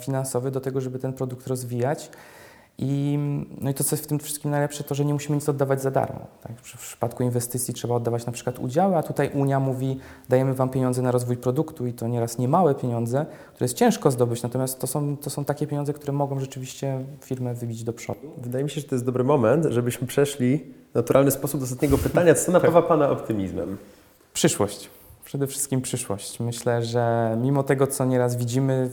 finansowy 0.00 0.50
do 0.50 0.60
tego, 0.60 0.80
żeby 0.80 0.98
ten 0.98 1.12
produkt 1.12 1.46
rozwijać. 1.46 2.10
I, 2.82 3.18
no 3.60 3.70
i 3.70 3.74
to, 3.74 3.84
co 3.84 3.96
jest 3.96 4.04
w 4.04 4.08
tym 4.08 4.18
wszystkim 4.18 4.50
najlepsze, 4.50 4.84
to, 4.84 4.94
że 4.94 5.04
nie 5.04 5.12
musimy 5.12 5.36
nic 5.36 5.48
oddawać 5.48 5.82
za 5.82 5.90
darmo. 5.90 6.26
Tak? 6.42 6.52
W 6.56 6.78
przypadku 6.78 7.22
inwestycji 7.22 7.74
trzeba 7.74 7.94
oddawać 7.94 8.26
na 8.26 8.32
przykład 8.32 8.58
udziały, 8.58 8.96
a 8.96 9.02
tutaj 9.02 9.30
Unia 9.34 9.60
mówi, 9.60 9.98
dajemy 10.28 10.54
Wam 10.54 10.68
pieniądze 10.68 11.02
na 11.02 11.10
rozwój 11.10 11.36
produktu 11.36 11.86
i 11.86 11.92
to 11.92 12.08
nieraz 12.08 12.38
niemałe 12.38 12.74
pieniądze, 12.74 13.26
które 13.54 13.64
jest 13.64 13.74
ciężko 13.74 14.10
zdobyć, 14.10 14.42
natomiast 14.42 14.78
to 14.78 14.86
są, 14.86 15.16
to 15.16 15.30
są 15.30 15.44
takie 15.44 15.66
pieniądze, 15.66 15.92
które 15.92 16.12
mogą 16.12 16.40
rzeczywiście 16.40 17.04
firmę 17.20 17.54
wybić 17.54 17.84
do 17.84 17.92
przodu. 17.92 18.30
Wydaje 18.38 18.64
mi 18.64 18.70
się, 18.70 18.80
że 18.80 18.86
to 18.86 18.94
jest 18.94 19.04
dobry 19.04 19.24
moment, 19.24 19.66
żebyśmy 19.70 20.06
przeszli 20.06 20.58
w 20.92 20.94
naturalny 20.94 21.30
sposób 21.30 21.60
do 21.60 21.64
ostatniego 21.64 21.98
pytania. 21.98 22.34
Co 22.34 22.52
napawa 22.52 22.82
Pana 22.82 23.10
optymizmem? 23.10 23.76
Przyszłość. 24.32 24.99
Przede 25.30 25.46
wszystkim 25.46 25.80
przyszłość. 25.80 26.40
Myślę, 26.40 26.82
że 26.82 27.36
mimo 27.40 27.62
tego, 27.62 27.86
co 27.86 28.04
nieraz 28.04 28.36
widzimy 28.36 28.90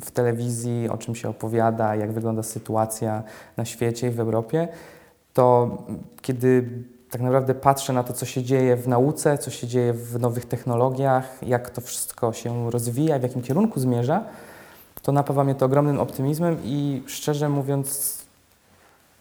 w 0.00 0.10
telewizji, 0.10 0.88
o 0.88 0.98
czym 0.98 1.14
się 1.14 1.28
opowiada, 1.28 1.96
jak 1.96 2.12
wygląda 2.12 2.42
sytuacja 2.42 3.22
na 3.56 3.64
świecie 3.64 4.08
i 4.08 4.10
w 4.10 4.20
Europie, 4.20 4.68
to 5.32 5.76
kiedy 6.22 6.68
tak 7.10 7.20
naprawdę 7.20 7.54
patrzę 7.54 7.92
na 7.92 8.02
to, 8.02 8.12
co 8.12 8.26
się 8.26 8.42
dzieje 8.42 8.76
w 8.76 8.88
nauce, 8.88 9.38
co 9.38 9.50
się 9.50 9.66
dzieje 9.66 9.92
w 9.92 10.20
nowych 10.20 10.46
technologiach, 10.46 11.38
jak 11.42 11.70
to 11.70 11.80
wszystko 11.80 12.32
się 12.32 12.70
rozwija, 12.70 13.18
w 13.18 13.22
jakim 13.22 13.42
kierunku 13.42 13.80
zmierza, 13.80 14.24
to 15.02 15.12
napawa 15.12 15.44
mnie 15.44 15.54
to 15.54 15.66
ogromnym 15.66 16.00
optymizmem 16.00 16.58
i 16.64 17.02
szczerze 17.06 17.48
mówiąc, 17.48 18.15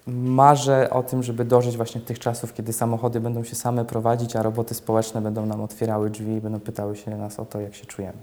marzę 0.07 0.89
o 0.89 1.03
tym, 1.03 1.23
żeby 1.23 1.45
dożyć 1.45 1.77
właśnie 1.77 2.01
tych 2.01 2.19
czasów, 2.19 2.53
kiedy 2.53 2.73
samochody 2.73 3.19
będą 3.19 3.43
się 3.43 3.55
same 3.55 3.85
prowadzić, 3.85 4.35
a 4.35 4.43
roboty 4.43 4.73
społeczne 4.73 5.21
będą 5.21 5.45
nam 5.45 5.61
otwierały 5.61 6.09
drzwi 6.09 6.33
i 6.33 6.41
będą 6.41 6.59
pytały 6.59 6.95
się 6.95 7.17
nas 7.17 7.39
o 7.39 7.45
to, 7.45 7.61
jak 7.61 7.75
się 7.75 7.85
czujemy. 7.85 8.17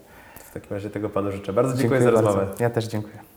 W 0.44 0.54
takim 0.54 0.70
razie 0.70 0.90
tego 0.90 1.10
Panu 1.10 1.32
życzę. 1.32 1.52
Bardzo 1.52 1.76
dziękuję, 1.76 2.02
za 2.02 2.10
rozmowę. 2.10 2.46
Ja 2.60 2.70
też 2.70 2.86
dziękuję. 2.86 3.31